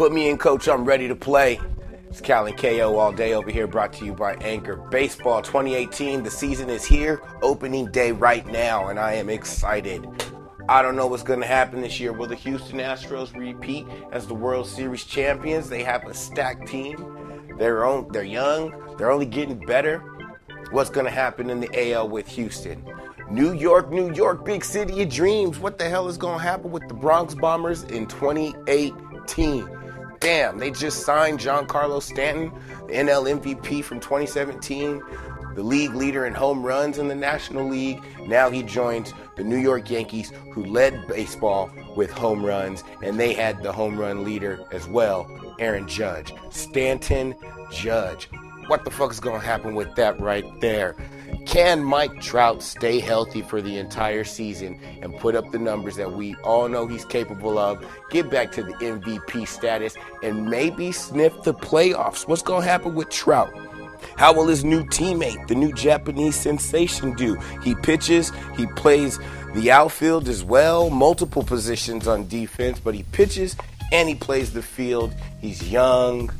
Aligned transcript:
Put 0.00 0.12
me 0.12 0.30
in, 0.30 0.38
coach. 0.38 0.66
I'm 0.66 0.86
ready 0.86 1.08
to 1.08 1.14
play. 1.14 1.60
It's 2.08 2.22
Cal 2.22 2.50
KO 2.50 2.96
all 2.96 3.12
day 3.12 3.34
over 3.34 3.50
here, 3.50 3.66
brought 3.66 3.92
to 3.92 4.06
you 4.06 4.14
by 4.14 4.32
Anchor 4.36 4.76
Baseball 4.76 5.42
2018. 5.42 6.22
The 6.22 6.30
season 6.30 6.70
is 6.70 6.86
here, 6.86 7.20
opening 7.42 7.84
day 7.92 8.10
right 8.10 8.46
now, 8.46 8.88
and 8.88 8.98
I 8.98 9.12
am 9.12 9.28
excited. 9.28 10.08
I 10.70 10.80
don't 10.80 10.96
know 10.96 11.06
what's 11.06 11.22
going 11.22 11.40
to 11.40 11.46
happen 11.46 11.82
this 11.82 12.00
year. 12.00 12.14
Will 12.14 12.28
the 12.28 12.34
Houston 12.34 12.78
Astros 12.78 13.36
repeat 13.36 13.86
as 14.10 14.26
the 14.26 14.32
World 14.32 14.66
Series 14.66 15.04
champions? 15.04 15.68
They 15.68 15.82
have 15.82 16.06
a 16.06 16.14
stacked 16.14 16.66
team. 16.66 17.52
They're 17.58 17.84
on, 17.84 18.08
they're 18.10 18.22
young. 18.22 18.96
They're 18.96 19.10
only 19.10 19.26
getting 19.26 19.58
better. 19.58 19.98
What's 20.70 20.88
going 20.88 21.04
to 21.04 21.12
happen 21.12 21.50
in 21.50 21.60
the 21.60 21.92
AL 21.92 22.08
with 22.08 22.26
Houston? 22.28 22.82
New 23.30 23.52
York, 23.52 23.90
New 23.90 24.14
York, 24.14 24.46
big 24.46 24.64
city 24.64 25.02
of 25.02 25.10
dreams. 25.10 25.58
What 25.58 25.76
the 25.76 25.90
hell 25.90 26.08
is 26.08 26.16
going 26.16 26.38
to 26.38 26.42
happen 26.42 26.70
with 26.70 26.88
the 26.88 26.94
Bronx 26.94 27.34
Bombers 27.34 27.82
in 27.82 28.06
2018? 28.06 29.79
Damn, 30.20 30.58
they 30.58 30.70
just 30.70 31.04
signed 31.04 31.40
Giancarlo 31.40 32.02
Stanton, 32.02 32.52
the 32.86 32.92
NL 32.92 33.40
MVP 33.40 33.82
from 33.82 34.00
2017, 34.00 35.02
the 35.54 35.62
league 35.62 35.94
leader 35.94 36.26
in 36.26 36.34
home 36.34 36.62
runs 36.62 36.98
in 36.98 37.08
the 37.08 37.14
National 37.14 37.66
League. 37.66 38.02
Now 38.26 38.50
he 38.50 38.62
joins 38.62 39.14
the 39.36 39.44
New 39.44 39.56
York 39.56 39.88
Yankees, 39.88 40.30
who 40.52 40.66
led 40.66 41.08
baseball 41.08 41.70
with 41.96 42.10
home 42.10 42.44
runs, 42.44 42.84
and 43.02 43.18
they 43.18 43.32
had 43.32 43.62
the 43.62 43.72
home 43.72 43.98
run 43.98 44.22
leader 44.22 44.60
as 44.72 44.86
well, 44.86 45.26
Aaron 45.58 45.88
Judge. 45.88 46.34
Stanton 46.50 47.34
Judge. 47.72 48.28
What 48.66 48.84
the 48.84 48.90
fuck 48.90 49.10
is 49.10 49.20
going 49.20 49.40
to 49.40 49.46
happen 49.46 49.74
with 49.74 49.94
that 49.96 50.20
right 50.20 50.44
there? 50.60 50.96
Can 51.50 51.82
Mike 51.82 52.20
Trout 52.20 52.62
stay 52.62 53.00
healthy 53.00 53.42
for 53.42 53.60
the 53.60 53.76
entire 53.76 54.22
season 54.22 54.78
and 55.02 55.18
put 55.18 55.34
up 55.34 55.50
the 55.50 55.58
numbers 55.58 55.96
that 55.96 56.12
we 56.12 56.36
all 56.44 56.68
know 56.68 56.86
he's 56.86 57.04
capable 57.04 57.58
of? 57.58 57.84
Get 58.10 58.30
back 58.30 58.52
to 58.52 58.62
the 58.62 58.72
MVP 58.74 59.48
status 59.48 59.96
and 60.22 60.48
maybe 60.48 60.92
sniff 60.92 61.42
the 61.42 61.52
playoffs. 61.52 62.28
What's 62.28 62.42
going 62.42 62.62
to 62.62 62.68
happen 62.68 62.94
with 62.94 63.08
Trout? 63.08 63.52
How 64.16 64.32
will 64.32 64.46
his 64.46 64.64
new 64.64 64.84
teammate, 64.84 65.48
the 65.48 65.56
new 65.56 65.72
Japanese 65.72 66.36
sensation, 66.36 67.14
do? 67.14 67.34
He 67.64 67.74
pitches, 67.74 68.30
he 68.56 68.68
plays 68.68 69.18
the 69.52 69.72
outfield 69.72 70.28
as 70.28 70.44
well, 70.44 70.88
multiple 70.88 71.42
positions 71.42 72.06
on 72.06 72.28
defense, 72.28 72.78
but 72.78 72.94
he 72.94 73.02
pitches 73.10 73.56
and 73.90 74.08
he 74.08 74.14
plays 74.14 74.52
the 74.52 74.62
field. 74.62 75.12
He's 75.40 75.68
young, 75.68 76.30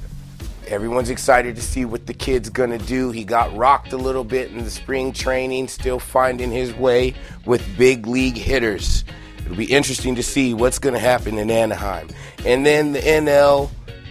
Everyone's 0.70 1.10
excited 1.10 1.56
to 1.56 1.62
see 1.62 1.84
what 1.84 2.06
the 2.06 2.14
kid's 2.14 2.48
gonna 2.48 2.78
do. 2.78 3.10
He 3.10 3.24
got 3.24 3.54
rocked 3.56 3.92
a 3.92 3.96
little 3.96 4.22
bit 4.22 4.52
in 4.52 4.62
the 4.62 4.70
spring 4.70 5.12
training, 5.12 5.66
still 5.66 5.98
finding 5.98 6.52
his 6.52 6.72
way 6.72 7.14
with 7.44 7.60
big 7.76 8.06
league 8.06 8.36
hitters. 8.36 9.04
It'll 9.38 9.56
be 9.56 9.64
interesting 9.64 10.14
to 10.14 10.22
see 10.22 10.54
what's 10.54 10.78
gonna 10.78 11.00
happen 11.00 11.38
in 11.38 11.50
Anaheim. 11.50 12.08
And 12.46 12.64
then 12.64 12.92
the 12.92 13.00
NL 13.00 13.68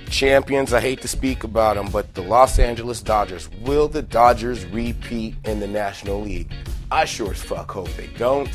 champions, 0.10 0.74
I 0.74 0.82
hate 0.82 1.02
to 1.04 1.08
speak 1.08 1.46
about 1.46 1.78
them, 1.78 1.88
but 1.94 2.14
the 2.14 2.24
Los 2.24 2.60
Angeles 2.60 3.02
Dodgers. 3.02 3.50
Will 3.62 3.88
the 3.88 4.02
Dodgers 4.02 4.66
repeat 4.66 5.36
in 5.46 5.62
the 5.62 5.68
National 5.68 6.20
League? 6.20 6.52
I 6.92 7.06
sure 7.06 7.32
as 7.32 7.42
fuck 7.42 7.72
hope 7.72 7.90
they 7.96 8.08
don't. 8.18 8.50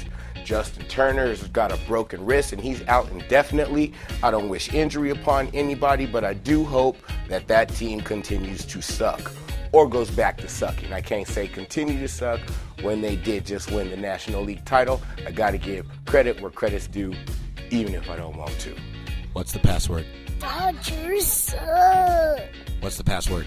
Justin 0.44 0.84
Turner 0.86 1.28
has 1.28 1.42
got 1.48 1.72
a 1.72 1.76
broken 1.86 2.24
wrist 2.24 2.52
and 2.52 2.60
he's 2.60 2.86
out 2.86 3.10
indefinitely. 3.10 3.92
I 4.22 4.30
don't 4.30 4.48
wish 4.48 4.72
injury 4.72 5.10
upon 5.10 5.48
anybody, 5.48 6.06
but 6.06 6.24
I 6.24 6.34
do 6.34 6.64
hope 6.64 6.98
that 7.28 7.48
that 7.48 7.70
team 7.70 8.00
continues 8.00 8.64
to 8.66 8.82
suck 8.82 9.32
or 9.72 9.88
goes 9.88 10.10
back 10.10 10.36
to 10.38 10.48
sucking. 10.48 10.92
I 10.92 11.00
can't 11.00 11.26
say 11.26 11.48
continue 11.48 11.98
to 11.98 12.08
suck 12.08 12.40
when 12.82 13.00
they 13.00 13.16
did 13.16 13.46
just 13.46 13.72
win 13.72 13.90
the 13.90 13.96
National 13.96 14.44
League 14.44 14.64
title. 14.64 15.02
I 15.26 15.32
got 15.32 15.50
to 15.50 15.58
give 15.58 15.86
credit 16.04 16.40
where 16.40 16.50
credit's 16.50 16.86
due, 16.86 17.14
even 17.70 17.94
if 17.94 18.08
I 18.08 18.16
don't 18.16 18.36
want 18.36 18.56
to. 18.60 18.76
What's 19.32 19.52
the 19.52 19.58
password? 19.58 20.06
Dodgers 20.38 21.26
suck. 21.26 22.40
What's 22.80 22.98
the 22.98 23.04
password? 23.04 23.46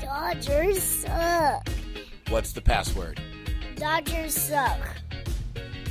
Dodgers 0.00 0.82
suck. 0.82 1.68
What's 2.28 2.52
the 2.52 2.60
password? 2.60 3.20
Dodgers 3.76 4.34
suck. 4.34 4.78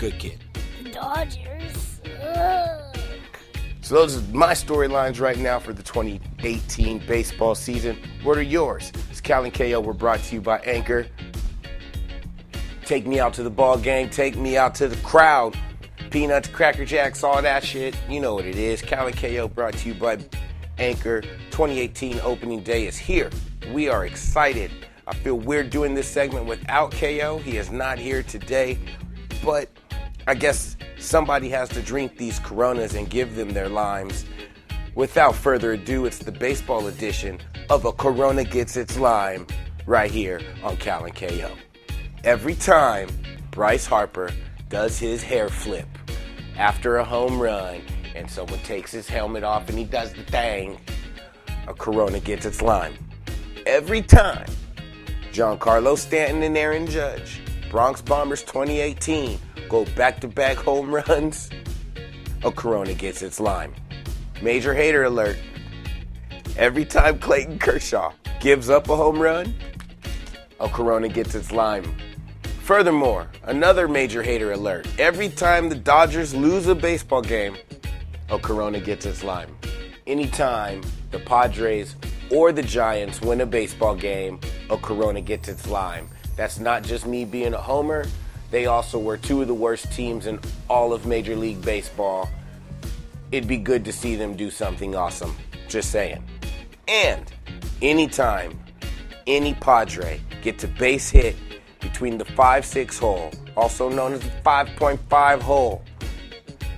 Good 0.03 0.19
kid. 0.19 0.43
Dodgers 0.91 2.01
suck. 2.03 2.97
So 3.79 3.95
those 3.95 4.17
are 4.17 4.35
my 4.35 4.51
storylines 4.51 5.21
right 5.21 5.37
now 5.37 5.59
for 5.59 5.71
the 5.71 5.81
2018 5.81 7.07
baseball 7.07 7.55
season. 7.55 7.97
What 8.21 8.37
are 8.37 8.41
yours? 8.41 8.91
It's 9.09 9.21
Cal 9.21 9.45
and 9.45 9.53
KO. 9.53 9.79
We're 9.79 9.93
brought 9.93 10.19
to 10.19 10.35
you 10.35 10.41
by 10.41 10.59
Anchor. 10.65 11.07
Take 12.83 13.07
me 13.07 13.21
out 13.21 13.33
to 13.35 13.43
the 13.43 13.49
ball 13.49 13.77
game. 13.77 14.09
Take 14.09 14.35
me 14.35 14.57
out 14.57 14.75
to 14.75 14.89
the 14.89 14.97
crowd. 15.03 15.57
Peanuts, 16.09 16.49
Cracker 16.49 16.83
Jacks, 16.83 17.23
all 17.23 17.41
that 17.41 17.63
shit. 17.63 17.95
You 18.09 18.19
know 18.19 18.33
what 18.35 18.43
it 18.45 18.57
is. 18.57 18.81
Cal 18.81 19.07
and 19.07 19.15
KO 19.15 19.47
brought 19.47 19.71
to 19.75 19.87
you 19.87 19.95
by 19.95 20.17
Anchor. 20.79 21.21
2018 21.21 22.19
opening 22.23 22.61
day 22.61 22.87
is 22.87 22.97
here. 22.97 23.29
We 23.71 23.87
are 23.87 24.05
excited. 24.05 24.69
I 25.07 25.15
feel 25.15 25.35
weird 25.35 25.69
doing 25.69 25.93
this 25.93 26.09
segment 26.09 26.45
without 26.45 26.91
KO. 26.91 27.37
He 27.37 27.55
is 27.55 27.71
not 27.71 27.97
here 27.97 28.21
today, 28.21 28.77
but 29.41 29.69
I 30.25 30.35
guess 30.35 30.77
somebody 30.97 31.49
has 31.49 31.67
to 31.69 31.81
drink 31.81 32.17
these 32.17 32.39
Coronas 32.39 32.95
and 32.95 33.09
give 33.09 33.35
them 33.35 33.49
their 33.49 33.67
limes. 33.67 34.25
Without 34.95 35.35
further 35.35 35.73
ado, 35.73 36.05
it's 36.05 36.19
the 36.19 36.31
baseball 36.31 36.87
edition 36.87 37.39
of 37.69 37.83
A 37.83 37.91
Corona 37.91 38.45
Gets 38.45 38.77
Its 38.77 38.97
Lime 38.97 39.45
right 39.85 40.09
here 40.09 40.39
on 40.63 40.77
Cal 40.77 41.03
and 41.03 41.13
KO. 41.13 41.51
Every 42.23 42.55
time 42.55 43.09
Bryce 43.51 43.85
Harper 43.85 44.31
does 44.69 44.97
his 44.97 45.21
hair 45.21 45.49
flip 45.49 45.87
after 46.57 46.97
a 46.97 47.03
home 47.03 47.37
run 47.37 47.81
and 48.15 48.29
someone 48.29 48.59
takes 48.59 48.91
his 48.91 49.09
helmet 49.09 49.43
off 49.43 49.67
and 49.67 49.77
he 49.77 49.83
does 49.83 50.13
the 50.13 50.23
thing, 50.23 50.79
a 51.67 51.73
Corona 51.73 52.21
gets 52.21 52.45
its 52.45 52.61
lime. 52.61 52.93
Every 53.65 54.01
time 54.01 54.47
Giancarlo 55.33 55.97
Stanton 55.97 56.43
and 56.43 56.57
Aaron 56.57 56.87
Judge, 56.87 57.41
Bronx 57.73 58.03
Bombers 58.03 58.43
2018, 58.43 59.39
go 59.67 59.83
back 59.95 60.21
to 60.21 60.27
back 60.27 60.57
home 60.57 60.93
runs, 60.93 61.49
a 62.43 62.51
Corona 62.51 62.93
gets 62.93 63.23
its 63.23 63.39
lime. 63.39 63.73
Major 64.43 64.75
hater 64.75 65.05
alert. 65.05 65.39
Every 66.55 66.85
time 66.85 67.17
Clayton 67.17 67.57
Kershaw 67.57 68.13
gives 68.39 68.69
up 68.69 68.89
a 68.89 68.95
home 68.95 69.19
run, 69.19 69.55
a 70.59 70.69
Corona 70.69 71.09
gets 71.09 71.33
its 71.33 71.51
lime. 71.51 71.95
Furthermore, 72.61 73.27
another 73.41 73.87
major 73.87 74.21
hater 74.21 74.51
alert. 74.51 74.87
Every 74.99 75.29
time 75.29 75.69
the 75.69 75.75
Dodgers 75.75 76.35
lose 76.35 76.67
a 76.67 76.75
baseball 76.75 77.23
game, 77.23 77.57
a 78.29 78.37
Corona 78.37 78.81
gets 78.81 79.07
its 79.07 79.23
lime. 79.23 79.57
Anytime 80.05 80.83
the 81.09 81.17
Padres 81.17 81.95
or 82.29 82.51
the 82.51 82.61
Giants 82.61 83.19
win 83.19 83.41
a 83.41 83.47
baseball 83.47 83.95
game, 83.95 84.39
a 84.69 84.77
Corona 84.77 85.21
gets 85.21 85.49
its 85.49 85.67
lime. 85.67 86.07
That's 86.35 86.59
not 86.59 86.83
just 86.83 87.05
me 87.05 87.25
being 87.25 87.53
a 87.53 87.61
homer. 87.61 88.05
They 88.51 88.65
also 88.65 88.99
were 88.99 89.17
two 89.17 89.41
of 89.41 89.47
the 89.47 89.53
worst 89.53 89.91
teams 89.91 90.27
in 90.27 90.39
all 90.69 90.93
of 90.93 91.05
Major 91.05 91.35
League 91.35 91.61
Baseball. 91.61 92.29
It'd 93.31 93.47
be 93.47 93.57
good 93.57 93.83
to 93.85 93.91
see 93.91 94.15
them 94.15 94.35
do 94.35 94.51
something 94.51 94.95
awesome. 94.95 95.35
Just 95.67 95.91
saying. 95.91 96.23
And 96.87 97.31
anytime 97.81 98.59
any 99.25 99.53
Padre 99.55 100.21
gets 100.41 100.63
a 100.63 100.67
base 100.67 101.09
hit 101.09 101.35
between 101.79 102.17
the 102.17 102.25
5 102.25 102.65
6 102.65 102.99
hole, 102.99 103.31
also 103.55 103.89
known 103.89 104.13
as 104.13 104.21
the 104.21 104.31
5.5 104.45 105.41
hole, 105.41 105.83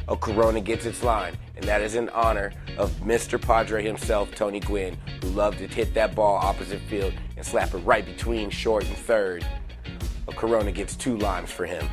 a 0.08 0.16
Corona 0.16 0.62
gets 0.62 0.86
its 0.86 1.04
line. 1.04 1.36
And 1.58 1.66
that 1.66 1.82
is 1.82 1.96
in 1.96 2.10
honor 2.10 2.52
of 2.78 2.92
Mr. 3.02 3.42
Padre 3.42 3.84
himself, 3.84 4.34
Tony 4.36 4.60
Gwynn, 4.60 4.98
who 5.22 5.30
loved 5.30 5.60
to 5.60 5.68
hit 5.68 5.94
that 5.94 6.16
ball 6.16 6.36
opposite 6.36 6.82
field 6.82 7.14
and 7.38 7.46
slap 7.46 7.74
it 7.74 7.78
right 7.80 8.06
between 8.06 8.50
short 8.50 8.86
and 8.86 8.98
third. 8.98 9.46
Corona 10.36 10.72
gets 10.72 10.96
two 10.96 11.18
limes 11.18 11.52
for 11.52 11.66
him. 11.66 11.88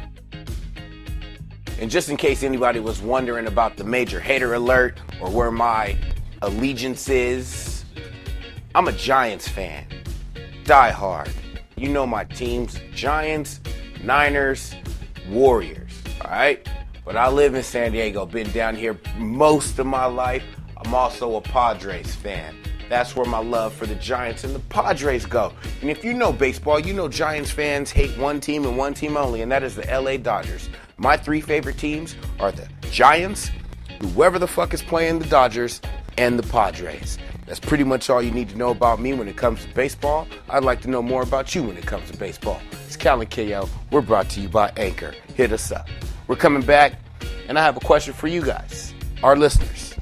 And 1.80 1.90
just 1.90 2.08
in 2.10 2.16
case 2.16 2.42
anybody 2.42 2.80
was 2.80 3.00
wondering 3.00 3.46
about 3.46 3.76
the 3.76 3.84
major 3.84 4.20
hater 4.20 4.54
alert 4.54 5.00
or 5.20 5.30
where 5.30 5.50
my 5.50 5.96
allegiance 6.42 7.08
is, 7.08 7.84
I'm 8.74 8.88
a 8.88 8.92
Giants 8.92 9.48
fan. 9.48 9.86
Die 10.64 10.90
hard. 10.90 11.32
You 11.76 11.88
know 11.88 12.06
my 12.06 12.24
teams 12.24 12.78
Giants, 12.94 13.60
Niners, 14.02 14.74
Warriors. 15.28 15.92
All 16.24 16.30
right? 16.30 16.68
But 17.04 17.16
I 17.16 17.28
live 17.28 17.54
in 17.54 17.64
San 17.64 17.92
Diego, 17.92 18.26
been 18.26 18.50
down 18.52 18.76
here 18.76 18.96
most 19.16 19.78
of 19.80 19.86
my 19.86 20.06
life. 20.06 20.44
I'm 20.76 20.94
also 20.94 21.34
a 21.36 21.40
Padres 21.40 22.14
fan. 22.14 22.56
That's 22.88 23.16
where 23.16 23.26
my 23.26 23.38
love 23.38 23.72
for 23.72 23.86
the 23.86 23.94
Giants 23.96 24.44
and 24.44 24.54
the 24.54 24.60
Padres 24.60 25.26
go. 25.26 25.52
And 25.80 25.90
if 25.90 26.04
you 26.04 26.12
know 26.14 26.32
baseball, 26.32 26.78
you 26.78 26.92
know 26.92 27.08
Giants 27.08 27.50
fans 27.50 27.90
hate 27.90 28.16
one 28.18 28.40
team 28.40 28.64
and 28.64 28.76
one 28.76 28.94
team 28.94 29.16
only, 29.16 29.42
and 29.42 29.50
that 29.50 29.62
is 29.64 29.74
the 29.74 29.82
LA 29.82 30.16
Dodgers. 30.16 30.68
My 30.96 31.16
three 31.16 31.40
favorite 31.40 31.78
teams 31.78 32.14
are 32.38 32.52
the 32.52 32.68
Giants, 32.90 33.50
whoever 34.00 34.38
the 34.38 34.46
fuck 34.46 34.72
is 34.72 34.82
playing 34.82 35.18
the 35.18 35.26
Dodgers, 35.26 35.80
and 36.18 36.38
the 36.38 36.42
Padres. 36.44 37.18
That's 37.46 37.58
pretty 37.58 37.84
much 37.84 38.10
all 38.10 38.22
you 38.22 38.30
need 38.30 38.48
to 38.50 38.56
know 38.56 38.70
about 38.70 39.00
me 39.00 39.12
when 39.12 39.26
it 39.26 39.36
comes 39.36 39.64
to 39.64 39.74
baseball. 39.74 40.28
I'd 40.48 40.62
like 40.62 40.80
to 40.82 40.90
know 40.90 41.02
more 41.02 41.22
about 41.22 41.54
you 41.54 41.64
when 41.64 41.76
it 41.76 41.86
comes 41.86 42.10
to 42.10 42.16
baseball. 42.16 42.60
It's 42.86 42.96
Cal 42.96 43.20
and. 43.20 43.68
We're 43.90 44.02
brought 44.02 44.30
to 44.30 44.40
you 44.40 44.48
by 44.48 44.70
Anchor. 44.76 45.14
Hit 45.34 45.52
us 45.52 45.72
up. 45.72 45.88
We're 46.32 46.36
coming 46.36 46.62
back, 46.62 46.94
and 47.46 47.58
I 47.58 47.62
have 47.62 47.76
a 47.76 47.80
question 47.80 48.14
for 48.14 48.26
you 48.26 48.40
guys, 48.40 48.94
our 49.22 49.36
listeners. 49.36 49.94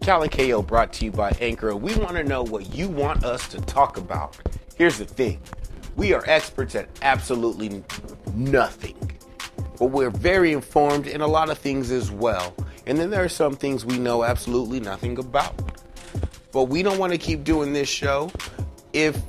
Cal 0.00 0.22
and 0.22 0.30
KO 0.30 0.62
brought 0.62 0.92
to 0.92 1.04
you 1.04 1.10
by 1.10 1.32
Anchor. 1.40 1.74
We 1.74 1.96
want 1.96 2.12
to 2.12 2.22
know 2.22 2.44
what 2.44 2.72
you 2.76 2.86
want 2.86 3.24
us 3.24 3.48
to 3.48 3.60
talk 3.62 3.96
about. 3.96 4.38
Here's 4.76 4.98
the 4.98 5.04
thing 5.04 5.40
we 5.96 6.12
are 6.14 6.22
experts 6.28 6.76
at 6.76 6.88
absolutely 7.02 7.82
nothing, 8.36 8.94
but 9.80 9.86
we're 9.86 10.10
very 10.10 10.52
informed 10.52 11.08
in 11.08 11.22
a 11.22 11.26
lot 11.26 11.50
of 11.50 11.58
things 11.58 11.90
as 11.90 12.12
well. 12.12 12.54
And 12.86 12.96
then 12.96 13.10
there 13.10 13.24
are 13.24 13.28
some 13.28 13.56
things 13.56 13.84
we 13.84 13.98
know 13.98 14.22
absolutely 14.22 14.78
nothing 14.78 15.18
about. 15.18 15.60
But 16.52 16.68
we 16.68 16.84
don't 16.84 16.98
want 16.98 17.12
to 17.12 17.18
keep 17.18 17.42
doing 17.42 17.72
this 17.72 17.88
show 17.88 18.30
if 18.92 19.20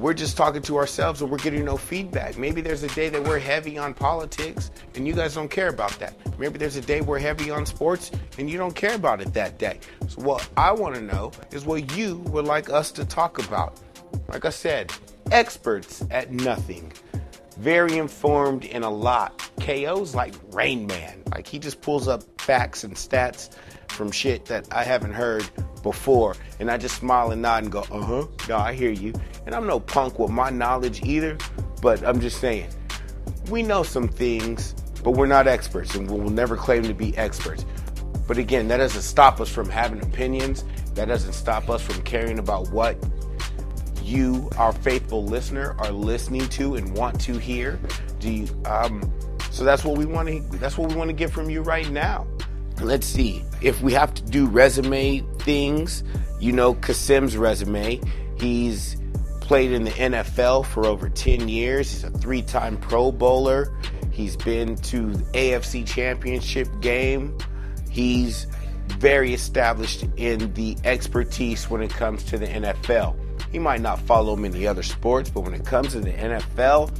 we're 0.00 0.14
just 0.14 0.36
talking 0.36 0.62
to 0.62 0.78
ourselves 0.78 1.20
and 1.20 1.30
we're 1.30 1.38
getting 1.38 1.64
no 1.64 1.76
feedback. 1.76 2.38
Maybe 2.38 2.62
there's 2.62 2.82
a 2.82 2.88
day 2.88 3.10
that 3.10 3.22
we're 3.22 3.38
heavy 3.38 3.76
on 3.76 3.92
politics 3.92 4.70
and 4.94 5.06
you 5.06 5.12
guys 5.12 5.34
don't 5.34 5.50
care 5.50 5.68
about 5.68 5.92
that. 5.98 6.14
Maybe 6.38 6.58
there's 6.58 6.76
a 6.76 6.80
day 6.80 7.02
we're 7.02 7.18
heavy 7.18 7.50
on 7.50 7.66
sports 7.66 8.10
and 8.38 8.48
you 8.48 8.56
don't 8.56 8.74
care 8.74 8.94
about 8.94 9.20
it 9.20 9.34
that 9.34 9.58
day. 9.58 9.78
So, 10.08 10.22
what 10.22 10.48
I 10.56 10.72
want 10.72 10.94
to 10.94 11.02
know 11.02 11.32
is 11.52 11.66
what 11.66 11.94
you 11.96 12.16
would 12.28 12.46
like 12.46 12.70
us 12.70 12.90
to 12.92 13.04
talk 13.04 13.44
about. 13.46 13.78
Like 14.28 14.46
I 14.46 14.50
said, 14.50 14.90
experts 15.30 16.02
at 16.10 16.32
nothing, 16.32 16.92
very 17.58 17.98
informed 17.98 18.64
in 18.64 18.82
a 18.82 18.90
lot. 18.90 19.50
KO's 19.60 20.14
like 20.14 20.34
Rain 20.52 20.86
Man. 20.86 21.22
Like 21.30 21.46
he 21.46 21.58
just 21.58 21.82
pulls 21.82 22.08
up 22.08 22.22
facts 22.40 22.84
and 22.84 22.94
stats 22.94 23.50
from 23.90 24.10
shit 24.10 24.44
that 24.46 24.66
I 24.72 24.84
haven't 24.84 25.12
heard 25.12 25.48
before. 25.82 26.36
And 26.58 26.70
I 26.70 26.76
just 26.76 26.96
smile 26.96 27.30
and 27.30 27.42
nod 27.42 27.64
and 27.64 27.72
go, 27.72 27.80
uh 27.90 28.02
huh, 28.02 28.26
no, 28.48 28.56
I 28.56 28.72
hear 28.72 28.90
you. 28.90 29.12
And 29.46 29.54
I'm 29.54 29.66
no 29.66 29.80
punk 29.80 30.18
with 30.18 30.30
my 30.30 30.50
knowledge 30.50 31.02
either, 31.02 31.38
but 31.82 32.04
I'm 32.04 32.20
just 32.20 32.40
saying, 32.40 32.68
we 33.50 33.62
know 33.62 33.82
some 33.82 34.08
things, 34.08 34.74
but 35.02 35.12
we're 35.12 35.26
not 35.26 35.46
experts 35.46 35.94
and 35.94 36.10
we'll 36.10 36.30
never 36.30 36.56
claim 36.56 36.82
to 36.84 36.94
be 36.94 37.16
experts. 37.16 37.64
But 38.26 38.38
again, 38.38 38.68
that 38.68 38.76
doesn't 38.76 39.02
stop 39.02 39.40
us 39.40 39.48
from 39.48 39.68
having 39.68 40.00
opinions. 40.02 40.64
That 40.94 41.08
doesn't 41.08 41.32
stop 41.32 41.68
us 41.68 41.82
from 41.82 42.00
caring 42.02 42.38
about 42.38 42.70
what 42.70 42.96
you, 44.02 44.48
our 44.56 44.72
faithful 44.72 45.24
listener, 45.24 45.74
are 45.78 45.90
listening 45.90 46.48
to 46.50 46.76
and 46.76 46.94
want 46.96 47.20
to 47.22 47.38
hear. 47.38 47.80
Do 48.18 48.30
you, 48.30 48.62
um, 48.66 49.12
so 49.50 49.64
that's 49.64 49.84
what 49.84 49.98
we 49.98 50.06
want 50.06 50.28
to. 50.28 50.58
That's 50.58 50.78
what 50.78 50.90
we 50.90 50.96
want 50.96 51.08
to 51.08 51.14
get 51.14 51.30
from 51.30 51.50
you 51.50 51.62
right 51.62 51.90
now. 51.90 52.26
Let's 52.82 53.06
see 53.06 53.44
if 53.60 53.80
we 53.82 53.92
have 53.92 54.14
to 54.14 54.22
do 54.22 54.46
resume 54.46 55.20
things. 55.38 56.02
You 56.38 56.52
know, 56.52 56.74
Kassim's 56.74 57.36
resume. 57.36 58.00
He's 58.38 58.96
played 59.40 59.72
in 59.72 59.84
the 59.84 59.90
NFL 59.90 60.64
for 60.66 60.86
over 60.86 61.08
10 61.08 61.48
years. 61.48 61.90
He's 61.90 62.04
a 62.04 62.10
three-time 62.10 62.76
Pro 62.78 63.12
Bowler. 63.12 63.76
He's 64.12 64.36
been 64.36 64.76
to 64.76 65.12
the 65.12 65.24
AFC 65.32 65.86
Championship 65.86 66.68
game. 66.80 67.36
He's 67.90 68.46
very 68.98 69.34
established 69.34 70.04
in 70.16 70.52
the 70.54 70.76
expertise 70.84 71.68
when 71.68 71.82
it 71.82 71.90
comes 71.90 72.24
to 72.24 72.38
the 72.38 72.46
NFL. 72.46 73.16
He 73.50 73.58
might 73.58 73.80
not 73.80 73.98
follow 74.00 74.36
many 74.36 74.66
other 74.66 74.82
sports, 74.82 75.30
but 75.30 75.40
when 75.40 75.54
it 75.54 75.64
comes 75.64 75.92
to 75.92 76.00
the 76.00 76.12
NFL, 76.12 76.92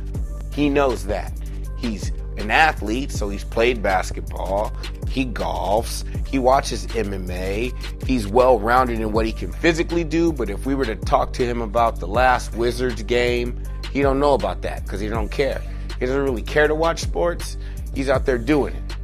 he 0.55 0.69
knows 0.69 1.07
that. 1.07 1.33
He's 1.79 2.11
an 2.41 2.51
athlete, 2.51 3.13
so 3.13 3.29
he's 3.29 3.45
played 3.45 3.83
basketball, 3.83 4.73
he 5.09 5.27
golfs, 5.27 6.05
he 6.27 6.39
watches 6.39 6.87
MMA, 6.87 7.73
he's 8.07 8.27
well 8.27 8.59
rounded 8.59 9.01
in 9.01 9.13
what 9.13 9.27
he 9.27 9.33
can 9.33 9.53
physically 9.53 10.05
do, 10.05 10.33
but 10.33 10.51
if 10.51 10.67
we 10.67 10.75
were 10.75 10.85
to 10.85 10.97
talk 10.97 11.33
to 11.35 11.45
him 11.45 11.61
about 11.61 12.01
the 12.01 12.07
last 12.07 12.55
Wizards 12.55 13.03
game, 13.03 13.63
he 13.93 14.03
don't 14.03 14.21
know 14.21 14.35
about 14.35 14.63
that 14.63 14.85
because 14.85 15.01
he 15.01 15.09
don't 15.09 15.31
care. 15.31 15.61
He 15.99 16.07
doesn't 16.07 16.23
really 16.23 16.43
care 16.43 16.69
to 16.69 16.75
watch 16.75 17.01
sports. 17.01 17.57
He's 17.95 18.09
out 18.09 18.25
there 18.25 18.39
doing 18.39 18.75
it. 18.75 18.97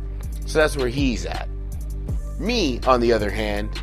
So 0.47 0.61
that's 0.61 0.77
where 0.77 0.89
he's 0.89 1.27
at. 1.27 1.49
Me, 2.39 2.81
on 2.87 3.01
the 3.01 3.13
other 3.13 3.31
hand, 3.31 3.83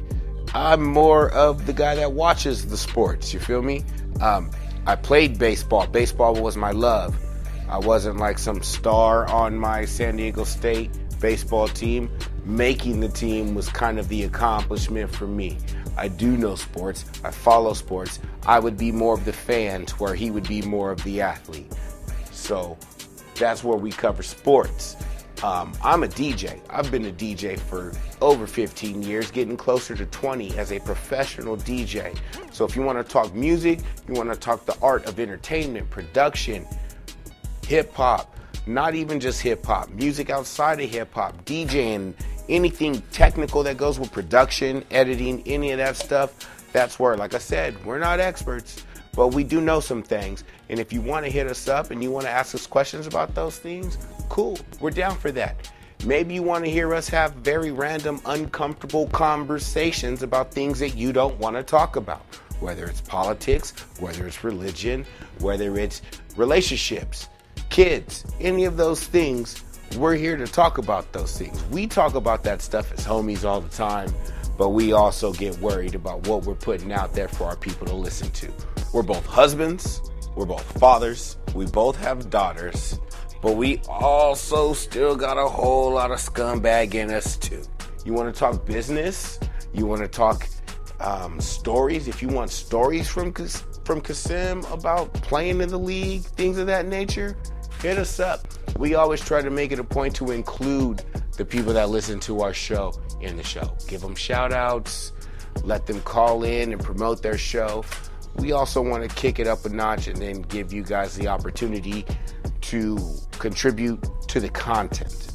I'm 0.54 0.84
more 0.84 1.30
of 1.32 1.66
the 1.66 1.74
guy 1.74 1.96
that 1.96 2.14
watches 2.14 2.68
the 2.68 2.78
sports. 2.78 3.34
You 3.34 3.40
feel 3.40 3.62
me? 3.62 3.84
Um, 4.22 4.52
I 4.86 4.96
played 4.96 5.40
baseball. 5.40 5.88
Baseball 5.88 6.36
was 6.36 6.56
my 6.56 6.72
love. 6.72 7.16
I 7.70 7.78
wasn't 7.78 8.18
like 8.18 8.38
some 8.38 8.62
star 8.62 9.28
on 9.30 9.58
my 9.58 9.86
San 9.86 10.18
Diego 10.18 10.44
State 10.44 10.92
baseball 11.20 11.68
team. 11.68 12.10
Making 12.46 13.00
the 13.00 13.08
team 13.08 13.56
was 13.56 13.70
kind 13.70 13.98
of 13.98 14.10
the 14.10 14.24
accomplishment 14.24 15.10
for 15.10 15.28
me. 15.28 15.58
I 15.96 16.08
do 16.10 16.36
know 16.38 16.56
sports. 16.56 17.06
I 17.24 17.32
follow 17.32 17.74
sports. 17.74 18.20
I 18.46 18.60
would 18.60 18.78
be 18.78 18.92
more 18.92 19.14
of 19.14 19.24
the 19.24 19.34
fan 19.34 19.86
where 19.98 20.16
he 20.16 20.32
would 20.32 20.48
be 20.48 20.62
more 20.62 20.92
of 20.92 21.02
the 21.04 21.22
athlete. 21.22 21.72
So 22.32 22.78
that's 23.36 23.64
where 23.64 23.78
we 23.78 23.92
cover 23.92 24.24
sports. 24.24 24.98
Um, 25.44 25.74
I'm 25.84 26.04
a 26.04 26.08
DJ. 26.08 26.62
I've 26.70 26.90
been 26.90 27.06
a 27.06 27.12
DJ 27.12 27.60
for 27.60 27.92
over 28.22 28.48
15 28.48 29.04
years, 29.04 29.30
getting 29.30 29.58
closer 29.58 29.94
to 29.96 30.06
20 30.06 30.58
as 30.58 30.72
a 30.72 30.80
professional 30.80 31.58
DJ. 31.58 32.18
So 32.52 32.64
if 32.66 32.76
you 32.76 32.82
want 32.82 32.98
to 32.98 33.04
talk 33.04 33.34
music, 33.36 33.80
you 34.08 34.14
want 34.14 34.32
to 34.32 34.40
talk 34.40 34.66
the 34.66 34.78
art 34.82 35.06
of 35.06 35.20
entertainment, 35.20 35.90
production, 35.90 36.66
hip 37.66 37.94
hop, 37.94 38.36
not 38.66 38.96
even 38.96 39.20
just 39.20 39.42
hip 39.42 39.66
hop, 39.66 39.90
music 39.90 40.30
outside 40.30 40.80
of 40.80 40.90
hip 40.90 41.14
hop, 41.14 41.44
DJing, 41.46 42.14
anything 42.50 43.02
technical 43.12 43.64
that 43.64 43.78
goes 43.78 44.00
with 44.00 44.12
production, 44.12 44.84
editing, 44.92 45.44
any 45.46 45.72
of 45.72 45.78
that 45.78 45.96
stuff, 45.96 46.50
that's 46.72 47.00
where, 47.00 47.16
like 47.16 47.34
I 47.34 47.38
said, 47.38 47.84
we're 47.86 48.00
not 48.00 48.20
experts, 48.20 48.84
but 49.16 49.30
we 49.30 49.44
do 49.44 49.62
know 49.62 49.80
some 49.80 50.02
things. 50.02 50.44
And 50.70 50.80
if 50.80 50.92
you 50.92 51.02
want 51.02 51.26
to 51.26 51.32
hit 51.32 51.48
us 51.48 51.68
up 51.68 51.92
and 51.92 52.02
you 52.02 52.12
want 52.12 52.26
to 52.26 52.32
ask 52.32 52.56
us 52.56 52.66
questions 52.66 53.06
about 53.06 53.36
those 53.36 53.60
things, 53.60 53.98
cool, 54.30 54.58
we're 54.80 54.92
down 54.92 55.18
for 55.18 55.32
that. 55.34 55.72
Maybe 56.06 56.34
you 56.34 56.44
want 56.44 56.66
to 56.66 56.72
hear 56.72 56.94
us 56.94 57.08
have 57.10 57.34
very 57.36 57.72
random, 57.72 58.20
uncomfortable 58.26 59.08
conversations 59.08 60.22
about 60.22 60.52
things 60.52 60.80
that 60.80 60.98
you 60.98 61.14
don't 61.14 61.38
want 61.40 61.56
to 61.56 61.64
talk 61.64 61.96
about, 61.96 62.26
whether 62.60 62.86
it's 62.86 63.02
politics, 63.02 63.72
whether 64.00 64.28
it's 64.28 64.44
religion, 64.44 65.06
whether 65.40 65.78
it's 65.78 66.02
relationships 66.36 67.30
kids, 67.74 68.24
any 68.40 68.66
of 68.66 68.78
those 68.78 69.04
things, 69.04 69.64
we're 69.98 70.14
here 70.14 70.38
to 70.38 70.46
talk 70.46 70.78
about 70.78 71.12
those 71.12 71.36
things. 71.36 71.64
We 71.72 71.88
talk 71.88 72.14
about 72.14 72.44
that 72.44 72.62
stuff 72.62 72.92
as 72.92 73.00
homies 73.00 73.44
all 73.44 73.62
the 73.62 73.76
time, 73.76 74.14
but 74.60 74.70
we 74.70 74.94
also 74.94 75.34
get 75.34 75.58
worried 75.58 75.96
about 75.96 76.28
what 76.28 76.46
we're 76.46 76.54
putting 76.54 76.94
out 76.94 77.14
there 77.14 77.28
for 77.28 77.46
our 77.46 77.56
people 77.56 77.88
to 77.88 77.96
listen 77.96 78.30
to. 78.30 78.54
We're 78.94 79.02
both 79.02 79.26
husbands, 79.26 80.04
we're 80.36 80.46
both 80.46 80.80
fathers, 80.80 81.38
we 81.56 81.66
both 81.66 81.96
have 81.96 82.30
daughters, 82.30 83.00
but 83.42 83.56
we 83.58 83.80
also 83.90 84.74
still 84.74 85.16
got 85.16 85.40
a 85.40 85.50
whole 85.50 85.94
lot 85.94 86.12
of 86.12 86.20
scumbag 86.20 86.94
in 86.94 87.10
us 87.10 87.38
too. 87.38 87.64
You 88.06 88.14
want 88.14 88.32
to 88.32 88.40
talk 88.40 88.68
business? 88.68 89.40
You 89.74 89.88
want 89.88 90.04
to 90.04 90.08
talk 90.08 90.48
um, 91.00 91.42
stories? 91.42 92.08
If 92.08 92.22
you 92.22 92.28
want 92.28 92.52
stories 92.52 93.08
from 93.08 93.34
from 93.84 94.00
Kassim 94.00 94.64
about 94.66 95.12
playing 95.16 95.60
in 95.60 95.70
the 95.70 95.80
league, 95.80 96.22
things 96.22 96.58
of 96.58 96.68
that 96.68 96.86
nature, 96.86 97.36
hit 97.84 97.98
us 97.98 98.22
up. 98.22 98.48
We 98.80 98.96
always 98.96 99.20
try 99.20 99.42
to 99.42 99.50
make 99.50 99.74
it 99.74 99.78
a 99.78 99.84
point 99.84 100.16
to 100.16 100.32
include 100.32 101.04
the 101.36 101.44
people 101.44 101.74
that 101.74 101.90
listen 101.90 102.18
to 102.22 102.40
our 102.40 102.54
show 102.54 102.94
in 103.20 103.36
the 103.36 103.44
show. 103.44 103.76
Give 103.88 104.00
them 104.00 104.16
shout 104.16 104.54
outs, 104.54 105.12
let 105.66 105.86
them 105.86 106.00
call 106.02 106.46
in 106.46 106.72
and 106.72 106.82
promote 106.82 107.22
their 107.22 107.38
show. 107.38 107.84
We 108.38 108.54
also 108.54 108.82
want 108.82 109.08
to 109.08 109.14
kick 109.14 109.38
it 109.38 109.48
up 109.48 109.66
a 109.66 109.70
notch 109.70 110.08
and 110.08 110.18
then 110.18 110.44
give 110.44 110.72
you 110.72 110.82
guys 110.82 111.18
the 111.18 111.28
opportunity 111.28 112.06
to 112.62 112.98
contribute 113.34 114.02
to 114.30 114.40
the 114.40 114.50
content. 114.50 115.34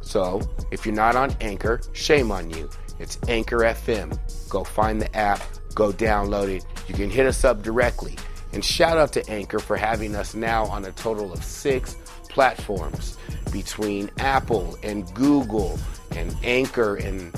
So, 0.00 0.40
if 0.72 0.84
you're 0.84 0.94
not 0.94 1.14
on 1.14 1.36
Anchor, 1.40 1.80
shame 1.92 2.32
on 2.32 2.50
you. 2.50 2.68
It's 2.98 3.16
Anchor 3.28 3.58
FM. 3.58 4.18
Go 4.48 4.64
find 4.64 5.00
the 5.00 5.16
app, 5.16 5.40
go 5.74 5.92
download 5.92 6.48
it. 6.48 6.66
You 6.88 6.94
can 6.94 7.10
hit 7.10 7.26
us 7.26 7.44
up 7.44 7.62
directly. 7.62 8.16
And 8.52 8.64
shout 8.64 8.96
out 8.98 9.12
to 9.12 9.30
Anchor 9.30 9.58
for 9.58 9.76
having 9.76 10.14
us 10.14 10.34
now 10.34 10.64
on 10.66 10.84
a 10.84 10.92
total 10.92 11.32
of 11.32 11.44
six 11.44 11.96
platforms 12.28 13.16
between 13.52 14.10
Apple 14.18 14.76
and 14.82 15.12
Google 15.14 15.78
and 16.12 16.34
Anchor 16.42 16.96
and 16.96 17.32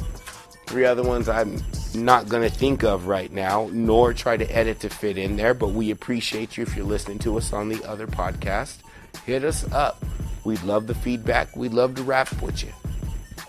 three 0.67 0.85
other 0.85 1.03
ones 1.03 1.29
I'm 1.29 1.61
not 1.95 2.29
going 2.29 2.49
to 2.49 2.55
think 2.55 2.85
of 2.85 3.07
right 3.07 3.33
now, 3.33 3.69
nor 3.73 4.13
try 4.15 4.37
to 4.37 4.47
edit 4.57 4.81
to 4.81 4.89
fit 4.89 5.19
in 5.19 5.37
there. 5.37 5.55
But 5.55 5.69
we 5.71 5.91
appreciate 5.91 6.57
you 6.57 6.63
if 6.63 6.77
you're 6.77 6.87
listening 6.87 7.19
to 7.21 7.37
us 7.37 7.53
on 7.53 7.69
the 7.69 7.83
other 7.85 8.07
podcast. 8.07 8.79
Hit 9.25 9.45
us 9.45 9.71
up. 9.73 10.05
We'd 10.45 10.63
love 10.63 10.87
the 10.87 10.95
feedback. 10.95 11.55
We'd 11.57 11.73
love 11.73 11.97
to 11.97 12.03
rap 12.03 12.41
with 12.41 12.63
you. 12.63 12.73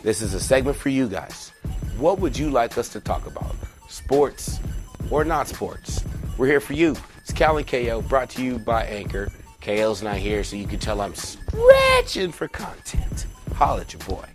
This 0.01 0.21
is 0.21 0.33
a 0.33 0.39
segment 0.39 0.77
for 0.77 0.89
you 0.89 1.07
guys. 1.07 1.51
What 1.97 2.19
would 2.19 2.37
you 2.37 2.49
like 2.49 2.77
us 2.77 2.89
to 2.89 2.99
talk 2.99 3.27
about? 3.27 3.55
Sports 3.87 4.59
or 5.11 5.23
not 5.23 5.47
sports? 5.47 6.03
We're 6.37 6.47
here 6.47 6.59
for 6.59 6.73
you. 6.73 6.95
It's 7.31 7.37
Cal 7.37 7.55
and 7.55 7.65
KO 7.65 8.01
brought 8.01 8.29
to 8.31 8.43
you 8.43 8.59
by 8.59 8.83
Anchor. 8.83 9.31
KO's 9.61 10.03
not 10.03 10.17
here, 10.17 10.43
so 10.43 10.57
you 10.57 10.67
can 10.67 10.79
tell 10.79 10.99
I'm 10.99 11.15
stretching 11.15 12.33
for 12.33 12.49
content. 12.49 13.25
Holla 13.55 13.81
at 13.81 13.93
your 13.93 14.01
boy. 14.01 14.25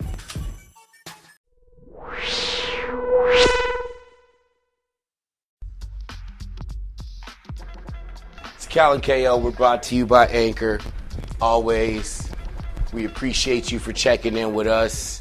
It's 8.55 8.67
Cal 8.67 8.95
and 8.95 9.03
KO. 9.03 9.37
We're 9.37 9.51
brought 9.51 9.83
to 9.85 9.95
you 9.95 10.07
by 10.07 10.27
Anchor. 10.29 10.81
Always, 11.39 12.31
we 12.95 13.05
appreciate 13.05 13.71
you 13.71 13.79
for 13.79 13.93
checking 13.93 14.39
in 14.39 14.55
with 14.55 14.69
us. 14.69 15.21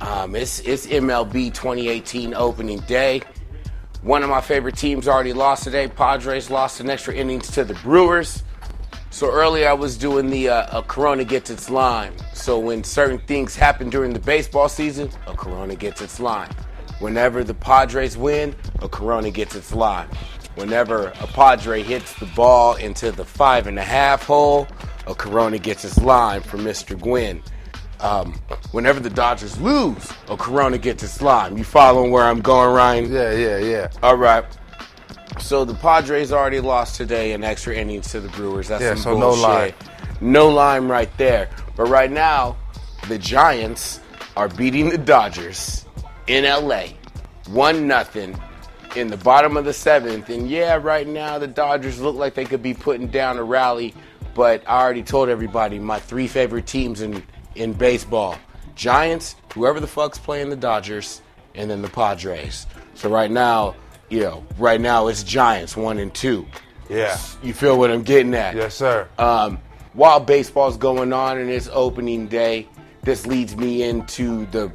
Um, 0.00 0.34
it's 0.34 0.58
it's 0.60 0.88
MLB 0.88 1.54
2018 1.54 2.34
opening 2.34 2.80
day. 2.80 3.22
One 4.02 4.22
of 4.22 4.30
my 4.30 4.40
favorite 4.40 4.76
teams 4.76 5.08
already 5.08 5.32
lost 5.32 5.64
today. 5.64 5.88
Padres 5.88 6.50
lost 6.50 6.80
in 6.80 6.88
extra 6.88 7.14
innings 7.14 7.50
to 7.50 7.64
the 7.64 7.74
Brewers. 7.74 8.44
So 9.10 9.28
earlier 9.28 9.68
I 9.68 9.72
was 9.72 9.96
doing 9.96 10.30
the 10.30 10.50
uh, 10.50 10.78
a 10.78 10.82
Corona 10.82 11.24
gets 11.24 11.50
its 11.50 11.68
lime. 11.68 12.14
So 12.32 12.60
when 12.60 12.84
certain 12.84 13.18
things 13.18 13.56
happen 13.56 13.90
during 13.90 14.12
the 14.12 14.20
baseball 14.20 14.68
season, 14.68 15.10
a 15.26 15.34
Corona 15.34 15.74
gets 15.74 16.00
its 16.00 16.20
lime. 16.20 16.50
Whenever 17.00 17.42
the 17.42 17.54
Padres 17.54 18.16
win, 18.16 18.54
a 18.80 18.88
Corona 18.88 19.32
gets 19.32 19.56
its 19.56 19.74
lime. 19.74 20.08
Whenever 20.54 21.08
a 21.20 21.26
Padre 21.26 21.82
hits 21.82 22.14
the 22.20 22.26
ball 22.26 22.76
into 22.76 23.10
the 23.10 23.24
five 23.24 23.66
and 23.66 23.80
a 23.80 23.84
half 23.84 24.22
hole, 24.24 24.68
a 25.08 25.14
Corona 25.14 25.58
gets 25.58 25.84
its 25.84 25.98
lime 25.98 26.42
from 26.42 26.60
Mr. 26.60 26.98
Gwynn. 26.98 27.42
Um, 28.00 28.34
whenever 28.72 29.00
the 29.00 29.10
Dodgers 29.10 29.60
lose, 29.60 30.12
a 30.28 30.36
Corona 30.36 30.78
gets 30.78 31.02
its 31.02 31.20
lime. 31.20 31.58
You 31.58 31.64
following 31.64 32.10
where 32.10 32.24
I'm 32.24 32.40
going, 32.40 32.72
Ryan? 32.74 33.12
Yeah, 33.12 33.32
yeah, 33.32 33.58
yeah. 33.58 33.88
All 34.02 34.16
right. 34.16 34.44
So 35.40 35.64
the 35.64 35.74
Padres 35.74 36.32
already 36.32 36.60
lost 36.60 36.96
today 36.96 37.32
in 37.32 37.44
extra 37.44 37.74
innings 37.74 38.10
to 38.12 38.20
the 38.20 38.28
Brewers. 38.30 38.68
That's 38.68 38.82
Yeah, 38.82 38.94
some 38.94 39.02
so 39.02 39.12
no 39.14 39.20
bullshit. 39.30 39.42
lime. 39.42 39.72
No 40.20 40.48
lime 40.48 40.90
right 40.90 41.10
there. 41.16 41.48
But 41.76 41.88
right 41.88 42.10
now, 42.10 42.56
the 43.08 43.18
Giants 43.18 44.00
are 44.36 44.48
beating 44.48 44.88
the 44.90 44.98
Dodgers 44.98 45.84
in 46.26 46.44
LA, 46.44 46.84
one 47.48 47.86
nothing 47.86 48.38
in 48.96 49.08
the 49.08 49.16
bottom 49.18 49.56
of 49.56 49.64
the 49.64 49.72
seventh. 49.72 50.28
And 50.28 50.48
yeah, 50.48 50.76
right 50.80 51.06
now 51.06 51.38
the 51.38 51.46
Dodgers 51.46 52.00
look 52.00 52.16
like 52.16 52.34
they 52.34 52.44
could 52.44 52.62
be 52.62 52.74
putting 52.74 53.08
down 53.08 53.38
a 53.38 53.42
rally. 53.44 53.94
But 54.34 54.62
I 54.68 54.80
already 54.82 55.02
told 55.02 55.28
everybody 55.28 55.78
my 55.78 55.98
three 55.98 56.26
favorite 56.28 56.66
teams 56.66 57.00
in 57.00 57.22
in 57.58 57.72
baseball: 57.72 58.36
Giants, 58.74 59.36
whoever 59.54 59.80
the 59.80 59.86
fuck's 59.86 60.18
playing 60.18 60.50
the 60.50 60.56
Dodgers, 60.56 61.20
and 61.54 61.70
then 61.70 61.82
the 61.82 61.88
Padres. 61.88 62.66
So 62.94 63.10
right 63.10 63.30
now, 63.30 63.74
you 64.08 64.20
know, 64.20 64.44
right 64.58 64.80
now 64.80 65.08
it's 65.08 65.22
Giants 65.22 65.76
one 65.76 65.98
and 65.98 66.14
two. 66.14 66.46
Yeah. 66.88 67.18
You 67.42 67.52
feel 67.52 67.78
what 67.78 67.90
I'm 67.90 68.02
getting 68.02 68.34
at? 68.34 68.54
Yes, 68.56 68.74
sir. 68.74 69.08
Um, 69.18 69.58
while 69.92 70.20
baseball's 70.20 70.76
going 70.76 71.12
on 71.12 71.38
and 71.38 71.50
it's 71.50 71.68
opening 71.72 72.28
day, 72.28 72.68
this 73.02 73.26
leads 73.26 73.56
me 73.56 73.82
into 73.82 74.46
the 74.46 74.72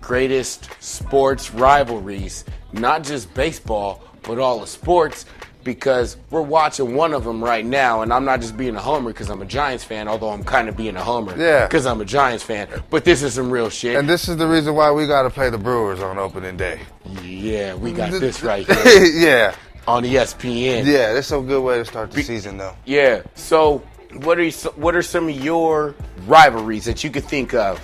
greatest 0.00 0.68
sports 0.82 1.52
rivalries, 1.52 2.44
not 2.72 3.04
just 3.04 3.32
baseball, 3.34 4.02
but 4.22 4.38
all 4.38 4.60
the 4.60 4.66
sports, 4.66 5.24
because 5.64 6.16
we're 6.30 6.42
watching 6.42 6.94
one 6.94 7.12
of 7.14 7.24
them 7.24 7.42
right 7.42 7.64
now, 7.64 8.02
and 8.02 8.12
I'm 8.12 8.24
not 8.24 8.40
just 8.40 8.56
being 8.56 8.76
a 8.76 8.80
homer 8.80 9.10
because 9.12 9.30
I'm 9.30 9.42
a 9.42 9.46
Giants 9.46 9.84
fan, 9.84 10.08
although 10.08 10.30
I'm 10.30 10.44
kind 10.44 10.68
of 10.68 10.76
being 10.76 10.96
a 10.96 11.02
homer 11.04 11.36
Yeah. 11.36 11.66
because 11.66 11.86
I'm 11.86 12.00
a 12.00 12.04
Giants 12.04 12.42
fan. 12.44 12.68
But 12.90 13.04
this 13.04 13.22
is 13.22 13.34
some 13.34 13.50
real 13.50 13.70
shit. 13.70 13.96
and 13.96 14.08
this 14.08 14.28
is 14.28 14.36
the 14.36 14.46
reason 14.46 14.74
why 14.74 14.90
we 14.90 15.06
got 15.06 15.22
to 15.22 15.30
play 15.30 15.50
the 15.50 15.58
Brewers 15.58 16.00
on 16.00 16.18
opening 16.18 16.56
day. 16.56 16.80
yeah, 17.22 17.74
we 17.74 17.92
got 17.92 18.10
mm, 18.10 18.20
this 18.20 18.42
right 18.42 18.66
here 18.84 19.04
yeah. 19.06 19.54
on 19.86 20.04
ESPN. 20.04 20.84
Yeah, 20.84 21.12
that's 21.12 21.30
a 21.32 21.40
good 21.40 21.62
way 21.62 21.78
to 21.78 21.84
start 21.84 22.10
the 22.10 22.22
season, 22.22 22.56
though. 22.58 22.74
Yeah. 22.84 23.22
So, 23.34 23.78
what 24.18 24.38
are 24.38 24.44
you, 24.44 24.52
what 24.76 24.94
are 24.94 25.02
some 25.02 25.28
of 25.28 25.34
your 25.42 25.94
rivalries 26.26 26.84
that 26.84 27.02
you 27.02 27.10
could 27.10 27.24
think 27.24 27.54
of? 27.54 27.80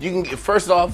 You 0.00 0.22
can 0.22 0.36
first 0.36 0.70
off 0.70 0.92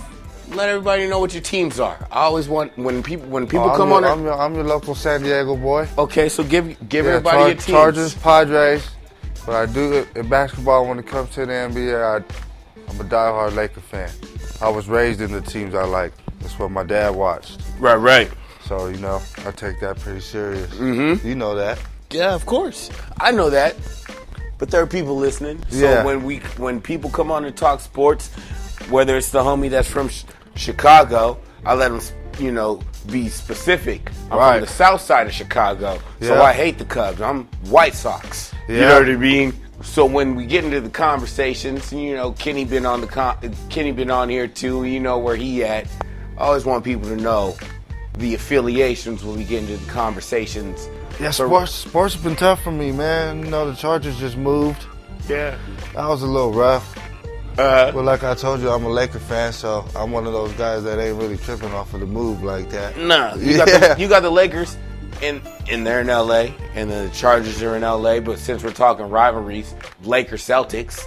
let 0.51 0.69
everybody 0.69 1.07
know 1.09 1.19
what 1.21 1.33
your 1.33 1.43
teams 1.43 1.81
are. 1.81 1.97
I 2.11 2.23
always 2.23 2.49
want 2.49 2.77
when 2.79 3.03
people 3.03 3.29
when 3.29 3.47
people 3.47 3.71
Oh, 3.71 3.77
come 3.77 3.93
I'm 3.93 4.05
on. 4.05 4.19
I'm, 4.19 4.25
your, 4.25 4.35
I'm 4.41 4.55
your 4.55 4.65
local 4.65 4.95
San 4.95 5.23
Diego 5.23 5.57
boy. 5.57 5.89
okay, 5.99 6.29
so 6.29 6.43
give 6.45 6.77
give 6.89 7.05
Yeah, 7.07 7.13
everybody 7.13 7.37
Char- 7.37 7.47
your 7.49 7.55
teams. 7.57 7.67
Chargers, 7.67 8.15
Padres. 8.15 8.89
But 9.47 9.55
I 9.57 9.67
do 9.67 10.07
in 10.15 10.29
basketball 10.29 10.87
when 10.89 10.99
it 10.99 11.07
comes 11.07 11.31
to 11.31 11.47
the 11.47 11.53
NBA. 11.53 12.03
I, 12.03 12.17
I'm 12.91 13.01
a 13.01 13.05
diehard 13.05 13.55
Laker 13.55 13.81
fan. 13.81 14.11
I 14.61 14.69
was 14.69 14.89
raised 14.89 15.21
in 15.21 15.33
the 15.33 15.41
teams 15.41 15.75
I 15.75 15.85
like. 15.85 16.13
That's 16.41 16.59
what 16.59 16.71
my 16.71 16.83
dad 16.85 17.15
watched. 17.15 17.61
Right, 17.79 17.97
right. 17.97 18.31
So 18.67 18.89
you 18.89 18.97
know, 18.99 19.21
I 19.47 19.51
take 19.51 19.81
that 19.81 19.99
pretty 19.99 20.21
serious. 20.21 20.71
Mm-hmm. 20.75 21.27
You 21.27 21.35
know 21.35 21.55
that. 21.55 21.79
Yeah, 22.11 22.35
of 22.35 22.47
course. 22.47 22.91
I 23.21 23.31
know 23.33 23.51
that. 23.51 23.77
But 24.57 24.71
there 24.71 24.81
are 24.81 24.87
people 24.87 25.17
listening. 25.17 25.63
So 25.69 25.79
Yeah. 25.79 26.05
when 26.05 26.23
we 26.23 26.39
when 26.57 26.81
people 26.81 27.11
come 27.11 27.31
on 27.31 27.45
and 27.45 27.55
talk 27.57 27.81
sports, 27.81 28.31
whether 28.91 29.17
it's 29.17 29.31
the 29.31 29.43
homie 29.43 29.71
that's 29.71 29.89
from 29.89 30.09
Ch- 30.09 30.25
Chicago, 30.57 31.39
I 31.67 31.75
let 31.75 31.89
them, 31.91 32.01
you 32.39 32.53
know, 32.53 32.81
be 33.11 33.29
specific. 33.29 34.11
I'm 34.31 34.39
Right. 34.39 34.53
from 34.55 34.61
the 34.63 34.67
south 34.73 35.01
side 35.01 35.27
of 35.27 35.33
Chicago, 35.33 35.99
so 36.23 36.43
I 36.43 36.53
hate 36.53 36.79
the 36.79 36.85
Cubs. 36.85 37.21
I'm 37.21 37.45
White 37.69 37.95
Sox. 37.95 38.53
You 38.69 38.81
know 38.81 38.99
what 39.01 39.09
I 39.09 39.17
mean? 39.17 39.53
So 39.83 40.07
when 40.07 40.35
we 40.35 40.47
get 40.47 40.65
into 40.65 40.81
the 40.81 40.89
conversations, 40.89 41.93
you 41.93 42.17
know, 42.17 42.33
Kenny 42.33 42.65
been 42.65 42.87
on 42.87 43.01
the 43.03 43.07
con- 43.07 43.37
Kenny 43.69 43.93
been 43.93 44.11
on 44.11 44.29
here 44.31 44.47
too. 44.49 44.85
You 44.85 45.01
know 45.01 45.19
where 45.19 45.37
he 45.37 45.63
at. 45.65 45.87
I 46.39 46.45
always 46.45 46.65
want 46.65 46.85
people 46.85 47.09
to 47.11 47.17
know 47.17 47.55
the 48.19 48.35
affiliations 48.35 49.23
when 49.25 49.37
we 49.37 49.45
get 49.45 49.63
into 49.65 49.77
the 49.77 49.91
conversations. 49.91 50.89
Yeah, 51.21 51.31
sports 51.31 51.73
sports 51.73 52.15
have 52.15 52.25
been 52.25 52.37
tough 52.37 52.63
for 52.63 52.71
me, 52.73 52.93
man. 52.93 53.45
You 53.45 53.51
know, 53.51 53.71
the 53.71 53.77
Chargers 53.77 54.17
just 54.19 54.37
moved. 54.37 54.87
Yeah. 55.29 55.57
That 55.95 56.09
was 56.09 56.23
a 56.23 56.27
little 56.27 56.53
rough. 56.53 56.97
Uh, 57.59 57.93
But 57.93 58.05
like 58.05 58.25
I 58.25 58.35
told 58.35 58.61
you, 58.61 58.71
I'm 58.71 58.85
a 58.85 58.89
Laker 58.89 59.19
fan, 59.21 59.53
so 59.53 59.85
I'm 59.95 60.11
one 60.11 60.27
of 60.27 60.33
those 60.33 60.53
guys 60.53 60.83
that 60.85 60.99
ain't 60.99 61.17
really 61.19 61.37
tripping 61.37 61.73
off 61.73 61.95
of 61.95 62.01
the 62.01 62.07
move 62.07 62.43
like 62.43 62.69
that. 62.71 62.99
Nah, 62.99 63.35
you 63.37 63.57
got 63.59 63.67
the, 63.67 63.97
you 63.99 64.09
got 64.09 64.23
the 64.23 64.31
Lakers, 64.31 64.77
and 65.23 65.41
and 65.71 65.87
they're 65.87 66.01
in 66.01 66.11
L.A. 66.11 66.53
and 66.75 66.91
the 66.91 67.11
Chargers 67.15 67.63
are 67.63 67.77
in 67.77 67.85
L.A. 67.85 68.21
But 68.21 68.39
since 68.39 68.63
we're 68.65 68.73
talking 68.73 69.09
rivalries, 69.09 69.75
Lakers 70.03 70.43
Celtics 70.43 71.01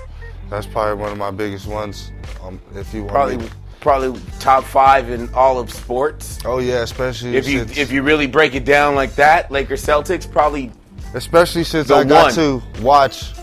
That's 0.50 0.66
probably 0.66 1.02
one 1.02 1.12
of 1.12 1.18
my 1.18 1.32
biggest 1.32 1.68
ones. 1.68 2.12
Um, 2.44 2.62
if 2.76 2.94
you 2.94 3.02
want 3.02 3.12
probably 3.14 3.38
me- 3.38 3.50
probably 3.82 4.22
top 4.40 4.64
five 4.64 5.10
in 5.10 5.32
all 5.34 5.60
of 5.60 5.72
sports. 5.72 6.40
Oh 6.46 6.60
yeah, 6.60 6.82
especially 6.82 7.36
If 7.36 7.48
you 7.50 7.62
if 7.62 7.92
you 7.92 8.02
really 8.04 8.28
break 8.28 8.56
it 8.56 8.64
down 8.66 8.96
like 8.96 9.16
that, 9.16 9.52
Lakers 9.52 9.84
Celtics 9.86 10.30
probably 10.32 10.72
especially 11.14 11.64
since 11.66 11.92
I 11.92 12.04
got 12.06 12.26
one. 12.26 12.34
to 12.36 12.82
watch 12.82 13.34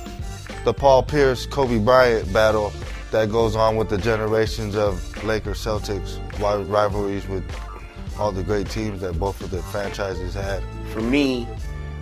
the 0.64 0.72
Paul 0.72 1.02
Pierce 1.02 1.44
Kobe 1.46 1.78
Bryant 1.78 2.32
battle 2.32 2.72
that 3.14 3.30
goes 3.30 3.54
on 3.54 3.76
with 3.76 3.88
the 3.88 3.96
generations 3.96 4.74
of 4.74 5.22
Lakers 5.22 5.64
Celtics 5.64 6.18
rivalries 6.68 7.28
with 7.28 7.44
all 8.18 8.32
the 8.32 8.42
great 8.42 8.68
teams 8.68 9.00
that 9.02 9.20
both 9.20 9.40
of 9.40 9.52
the 9.52 9.62
franchises 9.62 10.34
had. 10.34 10.64
for 10.92 11.00
me, 11.00 11.44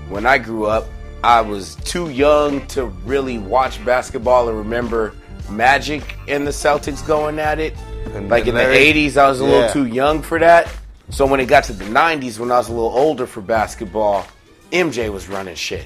when 0.08 0.24
I 0.24 0.38
grew 0.38 0.64
up, 0.64 0.86
I 1.22 1.42
was 1.42 1.74
too 1.84 2.08
young 2.08 2.66
to 2.68 2.86
really 3.04 3.36
watch 3.36 3.84
basketball 3.84 4.48
and 4.48 4.56
remember 4.56 5.12
Magic 5.50 6.16
and 6.28 6.46
the 6.46 6.50
Celtics 6.50 7.06
going 7.06 7.38
at 7.38 7.58
it. 7.58 7.74
And- 8.14 8.30
like 8.30 8.46
in 8.46 8.54
the 8.54 8.62
80s, 8.62 9.18
I 9.18 9.28
was 9.28 9.40
a 9.40 9.44
little 9.44 9.68
too 9.70 9.84
young 9.86 10.22
for 10.22 10.38
that. 10.38 10.66
So 11.10 11.26
when 11.26 11.40
it 11.40 11.46
got 11.46 11.64
to 11.64 11.74
the 11.74 11.84
90s, 11.84 12.38
when 12.38 12.50
I 12.50 12.56
was 12.56 12.70
a 12.70 12.72
little 12.72 12.90
older 12.90 13.26
for 13.26 13.42
basketball, 13.42 14.26
MJ 14.72 15.12
was 15.12 15.28
running 15.28 15.56
shit. 15.56 15.84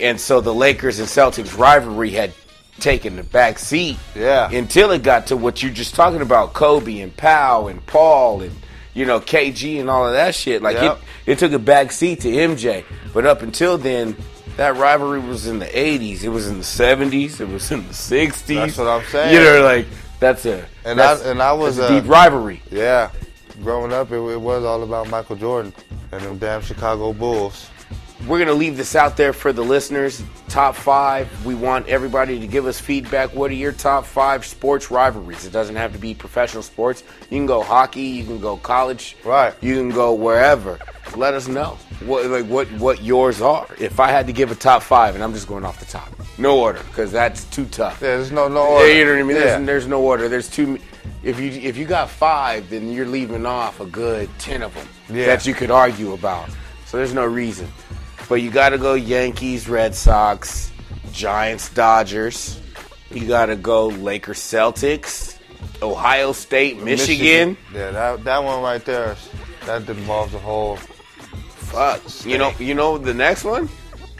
And 0.00 0.18
so 0.18 0.40
the 0.40 0.54
Lakers 0.54 1.00
and 1.00 1.08
Celtics 1.08 1.58
rivalry 1.58 2.10
had 2.10 2.32
taken 2.80 3.16
the 3.16 3.22
back 3.22 3.58
seat 3.58 3.96
Yeah. 4.14 4.50
until 4.50 4.90
it 4.92 5.02
got 5.02 5.26
to 5.28 5.36
what 5.36 5.62
you're 5.62 5.72
just 5.72 5.94
talking 5.94 6.20
about 6.22 6.52
Kobe 6.54 7.00
and 7.00 7.16
Pau 7.16 7.66
and 7.68 7.84
Paul 7.86 8.42
and 8.42 8.54
you 8.94 9.04
know 9.04 9.20
KG 9.20 9.80
and 9.80 9.88
all 9.90 10.06
of 10.06 10.12
that 10.14 10.34
shit. 10.34 10.62
Like 10.62 10.76
Yep. 10.76 10.98
it, 11.26 11.32
it 11.32 11.38
took 11.38 11.52
a 11.52 11.58
back 11.58 11.92
seat 11.92 12.20
to 12.20 12.28
MJ. 12.28 12.84
But 13.12 13.26
up 13.26 13.42
until 13.42 13.78
then, 13.78 14.16
that 14.56 14.76
rivalry 14.76 15.20
was 15.20 15.46
in 15.46 15.58
the 15.60 15.66
80s. 15.66 16.24
It 16.24 16.30
was 16.30 16.48
in 16.48 16.58
the 16.58 16.64
70s. 16.64 17.40
It 17.40 17.48
was 17.48 17.70
in 17.70 17.86
the 17.86 17.94
60s. 17.94 18.46
That's 18.54 18.78
what 18.78 18.88
I'm 18.88 19.04
saying. 19.06 19.34
You 19.34 19.40
know, 19.40 19.62
like 19.62 19.86
that's 20.20 20.44
a 20.46 20.64
And 20.84 20.98
that's, 20.98 21.24
I- 21.24 21.30
and 21.30 21.42
I 21.42 21.52
was, 21.52 21.78
a 21.78 21.88
deep 22.00 22.08
rivalry. 22.10 22.60
Yeah, 22.70 23.10
growing 23.62 23.92
up, 23.92 24.10
it, 24.10 24.16
it 24.16 24.40
was 24.40 24.64
all 24.64 24.82
about 24.82 25.08
Michael 25.10 25.36
Jordan 25.36 25.72
and 26.12 26.22
them 26.22 26.38
damn 26.38 26.60
Chicago 26.62 27.12
Bulls. 27.12 27.68
We're 28.26 28.38
gonna 28.40 28.52
leave 28.52 28.76
this 28.76 28.96
out 28.96 29.16
there 29.16 29.32
for 29.32 29.52
the 29.52 29.62
listeners. 29.62 30.22
Top 30.48 30.74
five. 30.74 31.46
We 31.46 31.54
want 31.54 31.86
everybody 31.86 32.40
to 32.40 32.46
give 32.46 32.66
us 32.66 32.80
feedback. 32.80 33.32
What 33.34 33.50
are 33.50 33.54
your 33.54 33.72
top 33.72 34.04
five 34.04 34.44
sports 34.44 34.90
rivalries? 34.90 35.46
It 35.46 35.52
doesn't 35.52 35.76
have 35.76 35.92
to 35.92 35.98
be 35.98 36.14
professional 36.14 36.62
sports. 36.64 37.04
You 37.30 37.38
can 37.38 37.46
go 37.46 37.62
hockey. 37.62 38.00
You 38.02 38.24
can 38.24 38.40
go 38.40 38.56
college. 38.56 39.16
Right. 39.24 39.54
You 39.62 39.76
can 39.76 39.90
go 39.90 40.14
wherever. 40.14 40.78
Let 41.16 41.34
us 41.34 41.46
know 41.48 41.78
what 42.04 42.26
like 42.26 42.46
what 42.46 42.66
what 42.72 43.02
yours 43.02 43.40
are. 43.40 43.66
If 43.78 44.00
I 44.00 44.08
had 44.10 44.26
to 44.26 44.32
give 44.32 44.50
a 44.50 44.54
top 44.56 44.82
five, 44.82 45.14
and 45.14 45.22
I'm 45.22 45.32
just 45.32 45.46
going 45.46 45.64
off 45.64 45.78
the 45.78 45.86
top, 45.86 46.12
no 46.38 46.58
order 46.58 46.80
because 46.88 47.12
that's 47.12 47.44
too 47.44 47.66
tough. 47.66 48.00
Yeah, 48.02 48.16
there's 48.16 48.32
no 48.32 48.48
no 48.48 48.66
order. 48.66 48.88
Yeah, 48.88 48.94
you 48.98 49.04
know 49.04 49.12
what 49.12 49.20
I 49.20 49.22
mean? 49.22 49.36
Yeah. 49.36 49.42
There's, 49.44 49.66
there's 49.66 49.86
no 49.86 50.02
order. 50.02 50.28
There's 50.28 50.48
too. 50.50 50.78
If 51.22 51.38
you 51.40 51.50
if 51.52 51.76
you 51.76 51.86
got 51.86 52.10
five, 52.10 52.68
then 52.68 52.90
you're 52.92 53.06
leaving 53.06 53.46
off 53.46 53.80
a 53.80 53.86
good 53.86 54.28
ten 54.38 54.62
of 54.62 54.74
them 54.74 54.88
Yeah. 55.08 55.26
that 55.26 55.46
you 55.46 55.54
could 55.54 55.70
argue 55.70 56.12
about. 56.14 56.50
So 56.86 56.96
there's 56.96 57.12
no 57.14 57.24
reason. 57.26 57.68
But 58.28 58.36
you 58.36 58.50
got 58.50 58.70
to 58.70 58.78
go 58.78 58.94
Yankees, 58.94 59.68
Red 59.68 59.94
Sox, 59.94 60.70
Giants, 61.12 61.70
Dodgers. 61.70 62.60
You 63.10 63.26
got 63.26 63.46
to 63.46 63.56
go 63.56 63.88
Lakers, 63.88 64.38
Celtics, 64.38 65.38
Ohio 65.82 66.32
State, 66.32 66.82
Michigan. 66.82 67.56
Yeah, 67.72 67.90
that 67.90 68.24
that 68.24 68.44
one 68.44 68.62
right 68.62 68.84
there, 68.84 69.16
that 69.64 69.88
involves 69.88 70.34
a 70.34 70.38
whole 70.38 70.76
Fuck. 70.76 72.02
You 72.24 72.38
know. 72.38 72.52
You 72.58 72.74
know 72.74 72.98
the 72.98 73.14
next 73.14 73.44
one, 73.44 73.68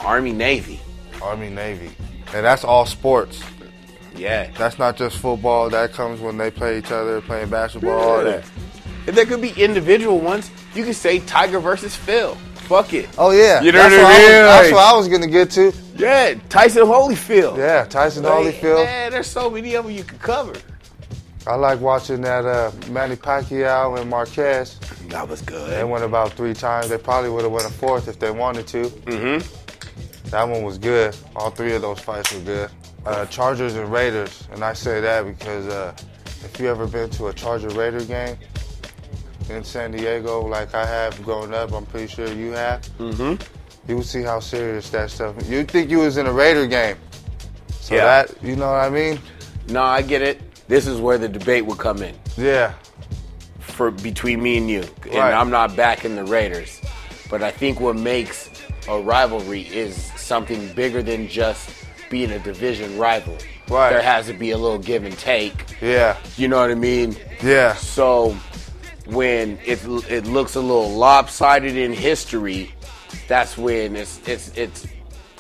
Army, 0.01 0.33
Navy. 0.33 0.81
Army 1.23 1.51
Navy, 1.51 1.91
and 2.33 2.45
that's 2.45 2.65
all 2.65 2.87
sports. 2.87 3.43
Yeah. 4.17 4.51
That's 4.57 4.79
not 4.79 4.97
just 4.97 5.19
football. 5.19 5.71
That 5.71 5.93
comes 5.93 6.21
when 6.21 6.39
they 6.39 6.51
play 6.51 6.79
each 6.79 6.91
other, 6.91 7.21
playing 7.21 7.51
basketball, 7.51 7.99
all 7.99 8.25
that. 8.25 8.45
And 9.07 9.17
there 9.17 9.25
could 9.25 9.41
be 9.41 9.51
individual 9.51 10.19
ones. 10.19 10.51
You 10.75 10.85
could 10.85 10.97
say 10.97 11.21
Tiger 11.21 11.61
versus 11.61 11.97
Phil. 11.97 12.37
Fuck 12.69 12.93
it. 12.93 13.09
Oh 13.17 13.31
yeah, 13.31 13.63
You 13.63 13.73
know 13.73 13.79
that's 13.79 13.95
what 13.95 14.05
I 14.05 14.19
mean? 14.19 14.29
was, 14.29 14.47
that's 14.47 14.73
what 14.73 14.85
I 14.85 14.97
was 14.97 15.09
gonna 15.09 15.27
get 15.27 15.51
to. 15.53 15.73
Yeah, 15.97 16.35
Tyson 16.51 16.83
Holyfield. 16.83 17.57
Yeah, 17.57 17.85
Tyson 17.87 18.25
Like, 18.25 18.55
Holyfield. 18.55 18.85
Man, 18.85 19.11
there's 19.11 19.27
so 19.27 19.49
many 19.49 19.75
of 19.75 19.87
them 19.87 19.95
you 19.95 20.05
could 20.05 20.21
cover. 20.21 20.53
I 21.47 21.55
like 21.55 21.81
watching 21.81 22.21
that 22.21 22.45
uh, 22.45 22.71
Manny 22.91 23.17
Pacquiao 23.17 23.99
and 23.99 24.11
Marquez. 24.11 24.79
That 25.09 25.27
was 25.27 25.41
good. 25.41 25.71
They 25.71 25.83
went 25.83 26.05
about 26.05 26.33
three 26.35 26.53
times. 26.53 26.91
They 26.91 26.99
probably 26.99 27.31
would 27.31 27.43
have 27.43 27.53
went 27.53 27.65
a 27.65 27.71
fourth 27.71 28.07
if 28.07 28.19
they 28.19 28.31
wanted 28.31 28.67
to. 28.67 28.83
Mm-hmm. 28.85 30.29
That 30.29 30.47
one 30.47 30.63
was 30.63 30.77
good. 30.77 31.17
All 31.37 31.51
three 31.51 31.73
of 31.75 31.81
those 31.81 32.01
fights 32.01 32.35
were 32.35 32.41
good. 32.41 32.71
Uh, 33.07 33.25
Chargers 33.27 33.77
and 33.77 33.91
Raiders, 33.91 34.47
and 34.53 34.63
I 34.63 34.75
say 34.75 35.01
that 35.01 35.25
because 35.25 35.67
uh, 35.69 35.95
if 36.45 36.61
you 36.61 36.69
ever 36.69 36.87
been 36.87 37.09
to 37.11 37.29
a 37.29 37.33
Charger 37.33 37.69
Raider 37.71 38.05
game 38.05 38.37
in 39.51 39.65
San 39.65 39.91
Diego, 39.93 40.41
like 40.47 40.75
I 40.75 40.85
have 40.85 41.23
growing 41.25 41.55
up, 41.55 41.73
I'm 41.73 41.87
pretty 41.87 42.07
sure 42.07 42.29
you 42.33 42.53
have. 42.53 42.83
Mm-hmm. 42.99 43.43
You 43.91 43.97
would 43.97 44.07
see 44.07 44.23
how 44.23 44.41
serious 44.41 44.91
that 44.91 45.11
stuff. 45.11 45.35
You'd 45.49 45.71
think 45.71 45.91
you 45.91 45.99
was 46.01 46.17
in 46.19 46.27
a 46.27 46.33
Raider 46.33 46.67
game. 46.67 46.97
So 47.81 47.95
Yeah. 47.95 48.05
that, 48.05 48.43
you 48.43 48.55
know 48.57 48.67
what 48.71 48.81
I 48.85 48.91
mean? 48.91 49.19
No, 49.69 49.83
I 49.83 50.03
get 50.03 50.21
it. 50.23 50.41
This 50.69 50.87
is 50.87 51.01
where 51.01 51.17
the 51.17 51.29
debate 51.29 51.65
would 51.65 51.79
come 51.79 52.03
in 52.03 52.15
Yeah. 52.37 52.73
for 53.61 53.91
between 53.91 54.43
me 54.43 54.59
and 54.59 54.69
you. 54.69 54.85
And 55.05 55.15
Right. 55.15 55.33
I'm 55.33 55.51
not 55.51 55.75
backing 55.77 56.17
the 56.17 56.25
Raiders, 56.25 56.81
but 57.31 57.43
I 57.43 57.51
think 57.51 57.81
what 57.81 57.97
makes 57.97 58.51
a 58.89 58.99
rivalry 58.99 59.63
is 59.63 60.11
something 60.17 60.69
bigger 60.75 61.03
than 61.03 61.29
just 61.29 61.71
being 62.11 62.31
a 62.33 62.39
division 62.39 62.99
rival. 62.99 63.37
Right. 63.69 63.91
There 63.91 64.03
has 64.03 64.27
to 64.27 64.33
be 64.35 64.51
a 64.51 64.59
little 64.59 64.79
give 64.79 65.05
and 65.05 65.17
take. 65.19 65.55
Yeah. 65.81 66.17
You 66.37 66.49
know 66.49 66.59
what 66.59 66.71
I 66.71 66.75
mean? 66.75 67.17
Yeah. 67.43 67.75
So 67.75 68.35
when 69.09 69.59
it 69.65 69.81
it 70.11 70.27
looks 70.27 70.55
a 70.55 70.61
little 70.61 70.91
lopsided 70.91 71.77
in 71.77 71.93
history, 71.93 72.73
that's 73.27 73.57
when 73.57 73.97
it's 73.97 74.21
it's 74.29 74.49
it's 74.57 74.87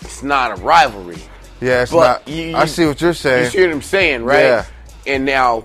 it's 0.01 0.23
not 0.23 0.59
a 0.59 0.63
rivalry. 0.63 1.19
Yeah, 1.61 1.83
it's 1.83 1.93
But 1.93 2.27
not. 2.27 2.29
you- 2.29 2.57
I 2.57 2.67
see 2.67 2.87
what 2.87 3.01
you're 3.01 3.15
saying. 3.15 3.45
You 3.45 3.51
see 3.51 3.61
what 3.63 3.71
I'm 3.73 3.83
saying, 3.83 4.25
right? 4.25 4.41
Yeah. 4.43 4.65
And 5.07 5.25
now, 5.25 5.65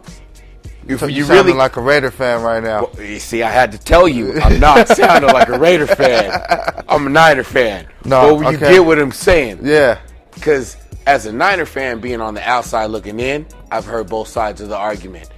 if 0.88 1.00
So 1.00 1.06
you, 1.06 1.18
you 1.18 1.24
really 1.26 1.38
sounding 1.38 1.58
like 1.58 1.78
a 1.78 1.82
Raider 1.82 2.10
fan 2.12 2.42
right 2.42 2.64
now. 2.64 2.90
Well, 2.94 3.06
you 3.06 3.20
see, 3.20 3.44
I 3.44 3.52
had 3.52 3.72
to 3.74 3.78
tell 3.78 4.08
you, 4.08 4.40
I'm 4.42 4.60
not 4.60 4.88
sounding 4.98 5.32
like 5.32 5.50
a 5.50 5.60
Raider 5.60 5.86
fan. 5.88 6.84
I'm 6.90 7.06
a 7.08 7.10
Niner 7.10 7.44
fan. 7.44 7.88
No, 8.06 8.38
but 8.40 8.52
you 8.52 8.58
okay. 8.58 8.74
get 8.74 8.86
what 8.86 8.98
I'm 9.00 9.12
saying. 9.12 9.60
Yeah. 9.62 10.00
Because 10.34 10.78
as 11.06 11.26
a 11.28 11.32
Niner 11.32 11.66
fan, 11.66 12.00
being 12.00 12.22
on 12.22 12.34
the 12.34 12.42
outside 12.50 12.88
looking 12.88 13.20
in, 13.20 13.46
I've 13.72 13.86
heard 13.86 14.10
both 14.10 14.28
sides 14.30 14.62
of 14.62 14.70
the 14.70 14.78
argument. 14.78 15.30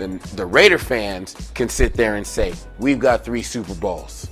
The, 0.00 0.08
the 0.34 0.46
Raider 0.46 0.78
fans 0.78 1.50
can 1.54 1.68
sit 1.68 1.92
there 1.92 2.16
and 2.16 2.26
say, 2.26 2.54
we've 2.78 2.98
got 2.98 3.22
three 3.22 3.42
Super 3.42 3.74
Bowls. 3.74 4.28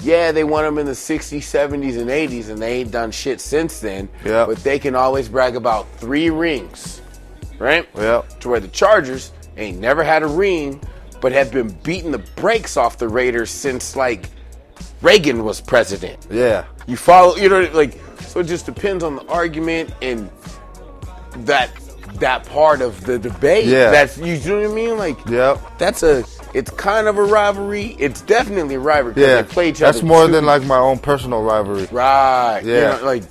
Yeah, 0.00 0.30
they 0.30 0.44
won 0.44 0.62
them 0.62 0.78
in 0.78 0.86
the 0.86 0.92
60s, 0.92 1.38
70s, 1.38 1.98
and 2.00 2.08
80s, 2.08 2.50
and 2.50 2.62
they 2.62 2.80
ain't 2.80 2.92
done 2.92 3.10
shit 3.10 3.40
since 3.40 3.80
then. 3.80 4.08
Yep. 4.24 4.46
But 4.46 4.58
they 4.58 4.78
can 4.78 4.94
always 4.94 5.28
brag 5.28 5.56
about 5.56 5.90
three 5.96 6.30
rings, 6.30 7.02
right? 7.58 7.88
Yep. 7.96 8.38
To 8.40 8.48
where 8.48 8.60
the 8.60 8.68
Chargers 8.68 9.32
ain't 9.56 9.80
never 9.80 10.04
had 10.04 10.22
a 10.22 10.28
ring, 10.28 10.80
but 11.20 11.32
have 11.32 11.50
been 11.50 11.70
beating 11.82 12.12
the 12.12 12.18
brakes 12.36 12.76
off 12.76 12.96
the 12.96 13.08
Raiders 13.08 13.50
since, 13.50 13.96
like, 13.96 14.30
Reagan 15.02 15.44
was 15.44 15.60
president. 15.60 16.28
Yeah. 16.30 16.64
You 16.86 16.96
follow, 16.96 17.34
you 17.36 17.48
know, 17.48 17.68
like 17.72 17.98
so. 18.20 18.40
It 18.40 18.44
just 18.44 18.66
depends 18.66 19.04
on 19.04 19.16
the 19.16 19.26
argument 19.26 19.92
and 20.00 20.30
that 21.38 21.70
that 22.16 22.44
part 22.46 22.80
of 22.80 23.04
the 23.04 23.18
debate. 23.18 23.66
Yeah. 23.66 23.90
that's 23.90 24.18
you 24.18 24.36
know 24.48 24.60
what 24.62 24.70
I 24.70 24.74
mean. 24.74 24.98
Like, 24.98 25.26
Yep. 25.28 25.60
that's 25.78 26.02
a. 26.02 26.24
It's 26.54 26.70
kind 26.70 27.06
of 27.08 27.18
a 27.18 27.22
rivalry. 27.22 27.94
It's 27.98 28.22
definitely 28.22 28.76
a 28.76 28.80
rivalry. 28.80 29.14
'cause 29.14 29.22
Yeah. 29.22 29.42
they 29.42 29.48
play 29.48 29.68
each 29.68 29.78
That's 29.80 29.98
other 29.98 30.06
more 30.06 30.26
too. 30.26 30.32
than 30.32 30.46
like 30.46 30.62
my 30.64 30.78
own 30.78 30.98
personal 30.98 31.42
rivalry. 31.42 31.86
right. 31.92 32.60
you 32.64 32.72
Yeah. 32.72 32.96
know, 32.96 33.04
like 33.04 33.22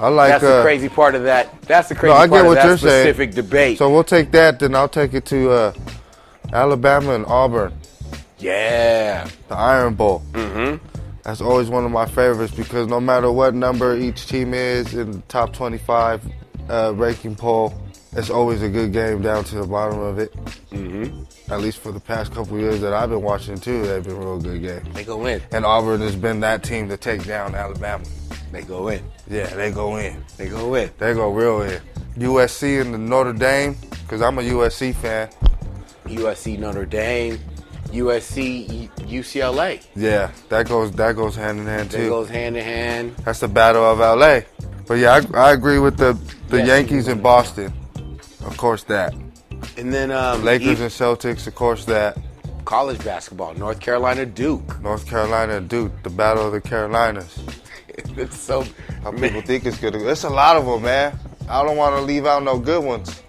I 0.00 0.08
like. 0.08 0.30
that's 0.30 0.44
uh, 0.44 0.56
the 0.58 0.62
crazy 0.62 0.88
part 0.88 1.14
of 1.14 1.22
that. 1.24 1.62
That's 1.62 1.88
the 1.88 1.94
crazy 1.94 2.12
I 2.12 2.16
part 2.26 2.30
get 2.30 2.40
of 2.40 2.46
what 2.46 2.54
that 2.56 2.66
you're 2.66 2.76
saying. 2.78 3.04
specific 3.04 3.34
debate. 3.34 3.78
So 3.78 3.88
we'll 3.90 4.04
take 4.04 4.32
that. 4.32 4.58
Then 4.58 4.74
I'll 4.74 4.88
take 4.88 5.14
it 5.14 5.24
to 5.26 5.50
uh, 5.50 5.72
Alabama 6.52 7.14
and 7.14 7.24
Auburn, 7.26 7.72
yeah, 8.38 9.26
the 9.48 9.54
Iron 9.56 9.94
Bowl. 9.94 10.22
Mm-hmm. 10.32 10.76
That's 11.22 11.40
always 11.40 11.68
one 11.68 11.84
of 11.84 11.90
my 11.90 12.06
favorites 12.06 12.52
because 12.54 12.86
no 12.88 13.00
matter 13.00 13.30
what 13.32 13.54
number 13.54 13.96
each 13.96 14.26
team 14.28 14.54
is 14.54 14.94
in 14.94 15.10
the 15.12 15.18
top 15.28 15.52
25 15.52 16.22
uh, 16.68 16.92
ranking 16.94 17.34
poll, 17.34 17.74
it's 18.16 18.30
always 18.30 18.62
a 18.62 18.68
good 18.68 18.92
game 18.92 19.22
down 19.22 19.44
to 19.44 19.56
the 19.56 19.66
bottom 19.66 19.98
of 20.00 20.18
it. 20.18 20.32
Mm-hmm. 20.70 21.52
At 21.52 21.60
least 21.60 21.78
for 21.78 21.92
the 21.92 22.00
past 22.00 22.32
couple 22.34 22.58
years 22.58 22.80
that 22.80 22.92
I've 22.92 23.10
been 23.10 23.22
watching 23.22 23.58
too, 23.58 23.86
they've 23.86 24.02
been 24.02 24.18
real 24.18 24.40
good 24.40 24.62
games. 24.62 24.94
they 24.94 25.04
go 25.04 25.26
in. 25.26 25.40
And 25.52 25.64
Auburn 25.64 26.00
has 26.00 26.16
been 26.16 26.40
that 26.40 26.62
team 26.62 26.88
to 26.88 26.96
take 26.96 27.24
down 27.24 27.54
Alabama. 27.54 28.04
They 28.52 28.62
go 28.62 28.88
in. 28.88 29.02
Yeah, 29.28 29.46
they 29.54 29.70
go 29.70 29.96
in. 29.96 30.24
They 30.36 30.48
go 30.48 30.74
in. 30.74 30.90
They 30.98 31.14
go 31.14 31.30
real 31.30 31.62
in. 31.62 31.80
USC 32.16 32.80
and 32.80 32.94
the 32.94 32.98
Notre 32.98 33.32
Dame, 33.32 33.76
because 33.90 34.22
I'm 34.22 34.38
a 34.38 34.42
USC 34.42 34.94
fan. 34.94 35.28
USC, 36.06 36.58
Notre 36.58 36.86
Dame, 36.86 37.38
USC, 37.88 38.88
UCLA. 39.08 39.84
Yeah, 39.94 40.30
that 40.48 40.68
goes 40.68 40.92
that 40.92 41.16
goes 41.16 41.36
hand 41.36 41.58
in 41.60 41.66
hand 41.66 41.90
too. 41.90 42.04
That 42.04 42.08
goes 42.08 42.28
hand 42.28 42.56
in 42.56 42.64
hand. 42.64 43.16
That's 43.24 43.40
the 43.40 43.48
battle 43.48 43.84
of 43.84 43.98
LA. 43.98 44.40
But 44.86 44.94
yeah, 44.94 45.20
I, 45.34 45.48
I 45.48 45.52
agree 45.52 45.78
with 45.78 45.96
the 45.96 46.12
the 46.48 46.58
Yes. 46.58 46.68
Yankees 46.68 47.08
in 47.08 47.20
Boston. 47.20 47.72
Of 48.46 48.56
course 48.56 48.84
that. 48.84 49.14
And 49.76 49.92
then 49.92 50.10
um, 50.10 50.44
Lakers 50.44 50.80
and 50.80 50.90
Celtics, 50.90 51.46
of 51.46 51.54
course 51.54 51.84
that. 51.86 52.16
college 52.64 53.02
basketball, 53.04 53.54
North 53.54 53.80
Carolina, 53.80 54.26
Duke. 54.26 54.80
North 54.82 55.06
Carolina 55.06 55.60
Duke, 55.60 55.92
the 56.02 56.10
battle 56.10 56.46
of 56.46 56.52
the 56.52 56.60
Carolinas. 56.60 57.38
it's 57.88 58.38
so 58.38 58.64
How 59.02 59.10
people 59.22 59.40
think 59.42 59.64
it's 59.66 59.78
good. 59.78 59.94
It's 59.94 60.24
a 60.24 60.28
lot 60.30 60.56
of 60.56 60.66
them, 60.66 60.82
man. 60.82 61.18
I 61.48 61.62
don't 61.62 61.76
want 61.76 61.94
to 61.96 62.02
leave 62.02 62.26
out 62.26 62.42
no 62.42 62.58
good 62.58 62.82
ones. 62.84 63.22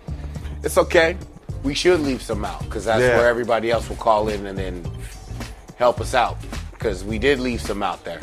it's 0.64 0.78
okay. 0.78 1.18
We 1.64 1.74
should 1.74 2.00
leave 2.02 2.22
some 2.22 2.44
out 2.46 2.64
because 2.64 2.86
that's 2.86 3.02
Yeah. 3.02 3.18
where 3.18 3.28
everybody 3.28 3.72
else 3.72 3.90
will 3.90 3.96
call 3.98 4.30
in 4.30 4.46
and 4.46 4.58
then 4.58 4.90
help 5.78 6.00
us 6.02 6.14
out 6.14 6.38
because 6.72 7.04
we 7.04 7.18
did 7.20 7.40
leave 7.40 7.62
some 7.62 7.82
out 7.84 8.04
there, 8.06 8.22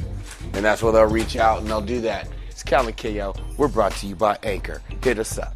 and 0.52 0.64
that's 0.64 0.82
where 0.82 0.92
they'll 0.92 1.04
reach 1.06 1.36
out 1.36 1.58
and 1.60 1.68
they'll 1.68 1.80
do 1.80 2.00
that. 2.02 2.28
It's 2.48 2.62
Calvin 2.62 2.94
KO. 2.94 3.34
We're 3.56 3.68
brought 3.68 3.92
to 3.96 4.06
you 4.06 4.14
by 4.14 4.38
Anchor. 4.44 4.80
Hit 5.02 5.18
us 5.18 5.38
up. 5.38 5.54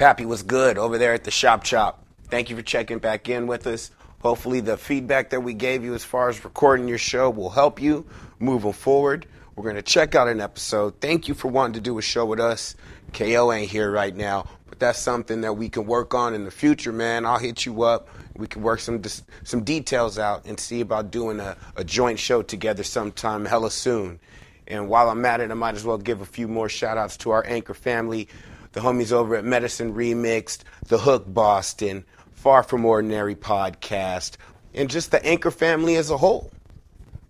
Pappy 0.00 0.24
was 0.24 0.42
good 0.42 0.78
over 0.78 0.96
there 0.96 1.12
at 1.12 1.24
the 1.24 1.30
Shop 1.30 1.62
Chop. 1.62 2.02
Thank 2.30 2.48
you 2.48 2.56
for 2.56 2.62
checking 2.62 3.00
back 3.00 3.28
in 3.28 3.46
with 3.46 3.66
us. 3.66 3.90
Hopefully, 4.20 4.60
the 4.60 4.78
feedback 4.78 5.28
that 5.28 5.42
we 5.42 5.52
gave 5.52 5.84
you 5.84 5.92
as 5.92 6.02
far 6.02 6.30
as 6.30 6.42
recording 6.42 6.88
your 6.88 6.96
show 6.96 7.28
will 7.28 7.50
help 7.50 7.82
you 7.82 8.06
moving 8.38 8.72
forward. 8.72 9.26
We're 9.54 9.64
going 9.64 9.76
to 9.76 9.82
check 9.82 10.14
out 10.14 10.26
an 10.26 10.40
episode. 10.40 11.02
Thank 11.02 11.28
you 11.28 11.34
for 11.34 11.48
wanting 11.48 11.74
to 11.74 11.82
do 11.82 11.98
a 11.98 12.00
show 12.00 12.24
with 12.24 12.40
us. 12.40 12.76
KO 13.12 13.52
ain't 13.52 13.70
here 13.70 13.90
right 13.90 14.16
now, 14.16 14.46
but 14.70 14.78
that's 14.78 14.98
something 14.98 15.42
that 15.42 15.52
we 15.52 15.68
can 15.68 15.84
work 15.84 16.14
on 16.14 16.32
in 16.32 16.46
the 16.46 16.50
future, 16.50 16.92
man. 16.92 17.26
I'll 17.26 17.38
hit 17.38 17.66
you 17.66 17.82
up. 17.82 18.08
We 18.34 18.46
can 18.46 18.62
work 18.62 18.80
some 18.80 19.02
some 19.44 19.64
details 19.64 20.18
out 20.18 20.46
and 20.46 20.58
see 20.58 20.80
about 20.80 21.10
doing 21.10 21.40
a, 21.40 21.58
a 21.76 21.84
joint 21.84 22.18
show 22.18 22.40
together 22.40 22.84
sometime 22.84 23.44
hella 23.44 23.70
soon. 23.70 24.18
And 24.66 24.88
while 24.88 25.10
I'm 25.10 25.22
at 25.26 25.40
it, 25.40 25.50
I 25.50 25.54
might 25.54 25.74
as 25.74 25.84
well 25.84 25.98
give 25.98 26.22
a 26.22 26.26
few 26.26 26.48
more 26.48 26.70
shout 26.70 26.96
outs 26.96 27.18
to 27.18 27.32
our 27.32 27.44
anchor 27.44 27.74
family, 27.74 28.28
the 28.72 28.80
homies 28.80 29.12
over 29.12 29.36
at 29.36 29.44
Medicine 29.44 29.94
Remixed, 29.94 30.62
The 30.86 30.98
Hook 30.98 31.24
Boston, 31.26 32.04
Far 32.32 32.62
From 32.62 32.84
Ordinary 32.84 33.34
Podcast, 33.34 34.36
and 34.74 34.88
just 34.88 35.10
the 35.10 35.24
anchor 35.24 35.50
family 35.50 35.96
as 35.96 36.10
a 36.10 36.16
whole. 36.16 36.50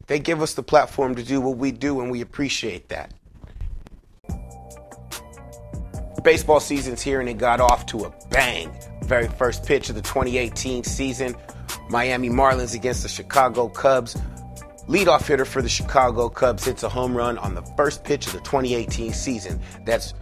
They 0.07 0.19
give 0.19 0.43
us 0.43 0.55
the 0.55 0.63
platform 0.63 1.15
to 1.15 1.23
do 1.23 1.41
what 1.41 1.57
we 1.57 1.73
do, 1.73 2.01
and 2.01 2.11
we 2.11 2.21
appreciate 2.21 2.89
that. 2.89 3.15
Baseball 6.23 6.61
season's 6.61 7.01
here, 7.01 7.21
and 7.21 7.29
it 7.29 7.39
got 7.39 7.61
off 7.61 7.87
to 7.87 8.05
a 8.05 8.13
bang. 8.31 8.71
Very 9.05 9.29
first 9.29 9.65
pitch 9.65 9.89
of 9.89 9.95
the 9.95 10.03
2018 10.03 10.85
season 10.85 11.35
Miami 11.89 12.29
Marlins 12.29 12.75
against 12.75 13.03
the 13.03 13.09
Chicago 13.09 13.69
Cubs. 13.69 14.17
Leadoff 14.87 15.27
hitter 15.27 15.45
for 15.45 15.63
the 15.63 15.69
Chicago 15.69 16.29
Cubs 16.29 16.65
hits 16.65 16.83
a 16.83 16.89
home 16.89 17.17
run 17.17 17.39
on 17.39 17.55
the 17.55 17.63
first 17.77 18.05
pitch 18.05 18.27
of 18.27 18.33
the 18.33 18.41
2018 18.41 19.13
season. 19.13 19.61
That's 19.85 20.15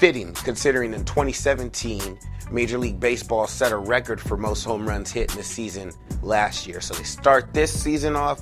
fitting 0.00 0.32
considering 0.32 0.94
in 0.94 1.04
2017 1.04 2.18
Major 2.50 2.78
League 2.78 2.98
Baseball 2.98 3.46
set 3.46 3.70
a 3.70 3.76
record 3.76 4.18
for 4.18 4.38
most 4.38 4.64
home 4.64 4.88
runs 4.88 5.12
hit 5.12 5.34
in 5.34 5.38
a 5.38 5.42
season 5.42 5.92
last 6.22 6.66
year. 6.66 6.80
So 6.80 6.94
they 6.94 7.02
start 7.02 7.52
this 7.52 7.70
season 7.70 8.16
off 8.16 8.40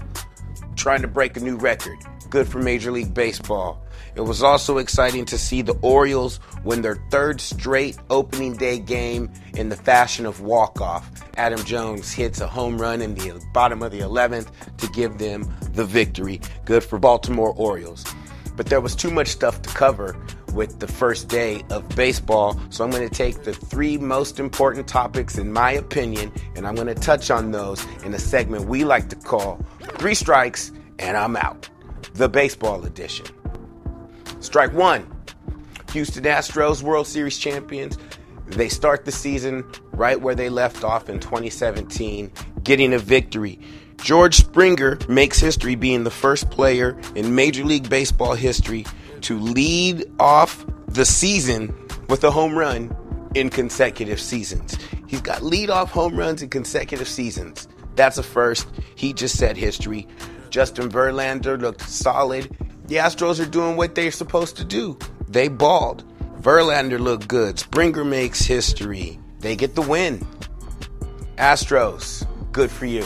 trying 0.77 1.03
to 1.03 1.09
break 1.09 1.37
a 1.37 1.40
new 1.40 1.57
record. 1.57 1.99
Good 2.31 2.47
for 2.47 2.61
Major 2.61 2.92
League 2.92 3.12
Baseball. 3.12 3.83
It 4.14 4.21
was 4.21 4.40
also 4.40 4.79
exciting 4.79 5.25
to 5.25 5.37
see 5.37 5.62
the 5.62 5.77
Orioles 5.83 6.38
win 6.62 6.83
their 6.83 7.03
third 7.11 7.40
straight 7.40 7.99
opening 8.09 8.57
day 8.57 8.79
game 8.79 9.29
in 9.57 9.68
the 9.68 9.77
fashion 9.77 10.27
of 10.27 10.40
walk-off. 10.40 11.11
Adam 11.37 11.64
Jones 11.64 12.12
hits 12.12 12.40
a 12.40 12.47
home 12.47 12.81
run 12.81 13.03
in 13.03 13.16
the 13.16 13.44
bottom 13.53 13.83
of 13.83 13.90
the 13.90 13.99
11th 13.99 14.49
to 14.77 14.87
give 14.90 15.18
them 15.18 15.53
the 15.73 15.85
victory. 15.85 16.40
Good 16.64 16.85
for 16.85 17.01
Baltimore 17.01 17.53
Orioles. 17.57 18.05
But 18.57 18.66
there 18.66 18.81
was 18.81 18.94
too 18.94 19.11
much 19.11 19.27
stuff 19.27 19.61
to 19.62 19.68
cover 19.71 20.16
with 20.52 20.80
the 20.80 20.87
first 20.87 21.28
day 21.28 21.62
of 21.70 21.88
baseball, 21.90 22.58
so 22.70 22.84
I'm 22.84 22.90
going 22.90 23.08
to 23.08 23.14
take 23.14 23.44
the 23.44 23.52
three 23.52 23.98
most 23.98 24.40
important 24.40 24.87
topics 24.87 25.38
in 25.38 25.52
my 25.52 25.72
opinion 25.72 26.32
and 26.56 26.66
I'm 26.66 26.74
going 26.74 26.88
to 26.88 26.94
touch 26.94 27.30
on 27.30 27.50
those 27.50 27.84
in 28.04 28.14
a 28.14 28.18
segment 28.18 28.66
we 28.66 28.84
like 28.84 29.08
to 29.11 29.16
call 29.16 29.61
Three 29.98 30.14
Strikes 30.14 30.72
and 30.98 31.16
I'm 31.16 31.37
Out, 31.37 31.68
the 32.14 32.28
baseball 32.28 32.84
edition. 32.84 33.26
Strike 34.40 34.72
one 34.72 35.11
Houston 35.92 36.24
Astros, 36.24 36.82
World 36.82 37.06
Series 37.06 37.38
champions. 37.38 37.98
They 38.46 38.68
start 38.68 39.04
the 39.04 39.12
season 39.12 39.64
right 39.92 40.20
where 40.20 40.34
they 40.34 40.48
left 40.48 40.84
off 40.84 41.08
in 41.08 41.20
2017, 41.20 42.30
getting 42.62 42.94
a 42.94 42.98
victory. 42.98 43.58
George 43.98 44.37
Springer 44.37 44.98
makes 45.08 45.38
history 45.38 45.74
being 45.74 46.04
the 46.04 46.11
first 46.11 46.50
player 46.50 46.98
in 47.14 47.34
Major 47.34 47.64
League 47.64 47.90
Baseball 47.90 48.34
history 48.34 48.87
to 49.22 49.38
lead 49.38 50.04
off 50.18 50.64
the 50.87 51.04
season 51.04 51.74
with 52.09 52.24
a 52.24 52.31
home 52.31 52.57
run 52.57 52.94
in 53.35 53.50
consecutive 53.50 54.20
seasons. 54.20 54.76
He's 55.07 55.20
got 55.20 55.42
leadoff 55.42 55.88
home 55.88 56.16
runs 56.16 56.42
in 56.42 56.48
consecutive 56.48 57.09
seasons. 57.09 57.68
That's 57.94 58.18
a 58.18 58.22
first. 58.22 58.68
He 58.94 59.12
just 59.12 59.37
set 59.37 59.57
history. 59.57 60.07
Justin 60.50 60.88
Verlander 60.90 61.61
looked 61.61 61.83
solid. 61.83 62.57
The 62.87 62.96
Astros 62.96 63.40
are 63.40 63.48
doing 63.48 63.76
what 63.76 63.94
they're 63.94 64.11
supposed 64.11 64.57
to 64.57 64.64
do. 64.64 64.98
They 65.28 65.48
balled. 65.48 66.04
Verlander 66.40 66.98
looked 66.98 67.28
good. 67.28 67.59
Springer 67.59 68.04
makes 68.04 68.40
history. 68.42 69.18
They 69.40 69.57
get 69.57 69.74
the 69.74 69.83
win. 69.83 70.26
Astros, 71.37 72.26
good 72.52 72.70
for 72.70 72.87
you. 72.87 73.04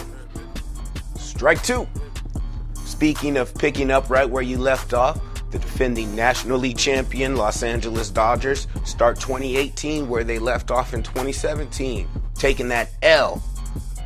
Strike 1.16 1.62
two. 1.62 1.88
Speaking 2.74 3.36
of 3.36 3.54
picking 3.54 3.90
up 3.90 4.08
right 4.08 4.28
where 4.28 4.42
you 4.42 4.58
left 4.58 4.94
off, 4.94 5.18
the 5.52 5.58
defending 5.58 6.16
National 6.16 6.58
League 6.58 6.78
champion 6.78 7.36
Los 7.36 7.62
Angeles 7.62 8.10
Dodgers 8.10 8.66
start 8.84 9.20
2018 9.20 10.08
where 10.08 10.24
they 10.24 10.38
left 10.38 10.70
off 10.70 10.94
in 10.94 11.02
2017, 11.02 12.08
taking 12.34 12.68
that 12.68 12.90
L 13.02 13.42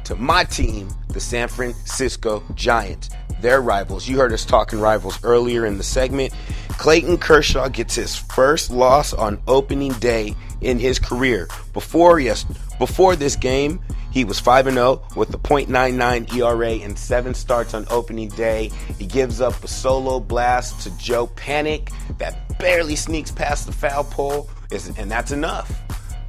to 0.05 0.17
my 0.17 0.45
team, 0.45 0.89
the 1.09 1.21
San 1.21 1.49
Francisco 1.49 2.43
Giants. 2.55 3.11
Their 3.40 3.61
rivals. 3.61 4.09
You 4.09 4.18
heard 4.18 4.33
us 4.33 4.44
talking 4.44 4.81
rivals 4.81 5.18
earlier 5.22 5.66
in 5.66 5.79
the 5.79 5.85
segment. 5.85 6.33
Clayton 6.70 7.18
Kershaw 7.18 7.68
gets 7.68 7.94
his 7.94 8.16
first 8.16 8.70
loss 8.70 9.12
on 9.12 9.40
opening 9.46 9.92
day 9.94 10.35
in 10.61 10.79
his 10.79 10.99
career. 10.99 11.49
Before 11.72 12.18
yes, 12.18 12.44
before 12.79 13.16
this 13.16 13.37
game, 13.37 13.81
he 14.11 14.25
was 14.25 14.40
5 14.40 14.72
0 14.72 15.03
with 15.14 15.35
a 15.35 15.38
.99 15.38 16.35
ERA 16.35 16.70
and 16.83 16.99
7 16.99 17.35
starts 17.35 17.75
on 17.75 17.87
opening 17.90 18.31
day. 18.31 18.70
He 18.99 19.07
gives 19.07 19.40
up 19.40 19.62
a 19.62 19.68
solo 19.68 20.20
blast 20.20 20.81
to 20.83 20.99
Joe 20.99 21.27
Panik 21.29 21.92
that 22.18 22.59
barely 22.59 22.96
sneaks 22.96 23.31
past 23.31 23.66
the 23.66 23.72
foul 23.72 24.05
pole, 24.05 24.49
and 24.96 25.11
that's 25.11 25.33
enough 25.33 25.70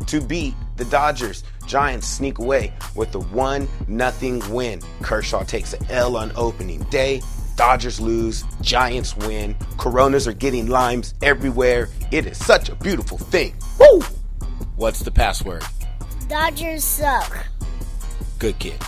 to 0.07 0.19
beat 0.19 0.53
the 0.77 0.85
Dodgers. 0.85 1.43
Giants 1.65 2.07
sneak 2.07 2.39
away 2.39 2.73
with 2.95 3.13
a 3.15 3.19
1 3.19 3.67
0 4.11 4.39
win. 4.49 4.81
Kershaw 5.01 5.43
takes 5.43 5.73
an 5.73 5.85
L 5.89 6.15
on 6.15 6.31
opening 6.35 6.83
day. 6.83 7.21
Dodgers 7.57 7.99
lose, 7.99 8.43
Giants 8.61 9.17
win. 9.17 9.55
Coronas 9.77 10.27
are 10.27 10.33
getting 10.33 10.67
limes 10.67 11.15
everywhere. 11.21 11.89
It 12.11 12.27
is 12.27 12.37
such 12.37 12.69
a 12.69 12.75
beautiful 12.75 13.17
thing. 13.17 13.55
Woo! 13.79 14.01
What's 14.75 14.99
the 14.99 15.11
password? 15.11 15.63
Dodgers 16.29 16.83
suck. 16.83 17.45
Good 18.37 18.59
kid. 18.59 18.79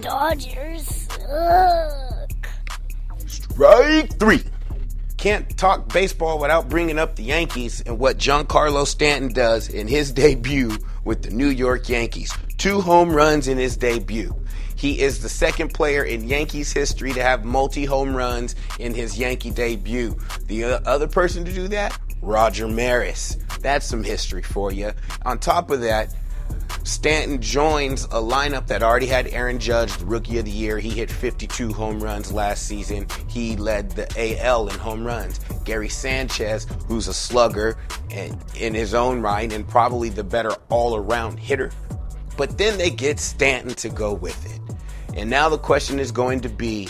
Dodgers 0.00 1.08
suck. 1.08 2.48
Strike 3.26 4.18
three. 4.18 4.42
Can't 5.16 5.56
talk 5.56 5.88
baseball 5.92 6.38
without 6.38 6.68
bringing 6.68 6.98
up 6.98 7.16
the 7.16 7.22
Yankees 7.22 7.80
and 7.86 7.98
what 7.98 8.18
Giancarlo 8.18 8.86
Stanton 8.86 9.32
does 9.32 9.68
in 9.68 9.88
his 9.88 10.12
debut 10.12 10.76
with 11.06 11.22
the 11.22 11.30
New 11.30 11.48
York 11.48 11.88
Yankees. 11.88 12.30
Two 12.58 12.82
home 12.82 13.10
runs 13.10 13.48
in 13.48 13.56
his 13.56 13.76
debut. 13.76 14.34
He 14.74 15.00
is 15.00 15.22
the 15.22 15.28
second 15.30 15.72
player 15.72 16.04
in 16.04 16.28
Yankees 16.28 16.72
history 16.72 17.12
to 17.12 17.22
have 17.22 17.44
multi 17.46 17.86
home 17.86 18.14
runs 18.14 18.54
in 18.78 18.92
his 18.92 19.18
Yankee 19.18 19.50
debut. 19.50 20.18
The 20.48 20.64
other 20.86 21.08
person 21.08 21.46
to 21.46 21.52
do 21.52 21.68
that, 21.68 21.98
Roger 22.20 22.68
Maris. 22.68 23.38
That's 23.60 23.86
some 23.86 24.04
history 24.04 24.42
for 24.42 24.70
you. 24.70 24.92
On 25.24 25.38
top 25.38 25.70
of 25.70 25.80
that, 25.80 26.14
Stanton 26.84 27.40
joins 27.40 28.04
a 28.04 28.20
lineup 28.20 28.66
that 28.66 28.82
already 28.82 29.06
had 29.06 29.28
Aaron 29.28 29.58
Judge, 29.58 29.96
the 29.96 30.06
rookie 30.06 30.38
of 30.38 30.44
the 30.44 30.50
year. 30.50 30.78
He 30.78 30.90
hit 30.90 31.10
52 31.10 31.72
home 31.72 32.00
runs 32.00 32.32
last 32.32 32.66
season. 32.66 33.06
He 33.28 33.56
led 33.56 33.90
the 33.92 34.06
AL 34.44 34.68
in 34.68 34.78
home 34.78 35.04
runs. 35.04 35.40
Gary 35.66 35.90
Sanchez, 35.90 36.66
who's 36.88 37.08
a 37.08 37.12
slugger 37.12 37.76
and 38.10 38.42
in 38.58 38.72
his 38.72 38.94
own 38.94 39.20
right 39.20 39.52
and 39.52 39.68
probably 39.68 40.08
the 40.08 40.24
better 40.24 40.52
all-around 40.70 41.38
hitter. 41.38 41.70
But 42.38 42.56
then 42.56 42.78
they 42.78 42.88
get 42.88 43.18
Stanton 43.18 43.74
to 43.74 43.90
go 43.90 44.14
with 44.14 44.46
it. 44.46 44.60
And 45.14 45.28
now 45.28 45.50
the 45.50 45.58
question 45.58 45.98
is 45.98 46.12
going 46.12 46.40
to 46.40 46.48
be, 46.48 46.88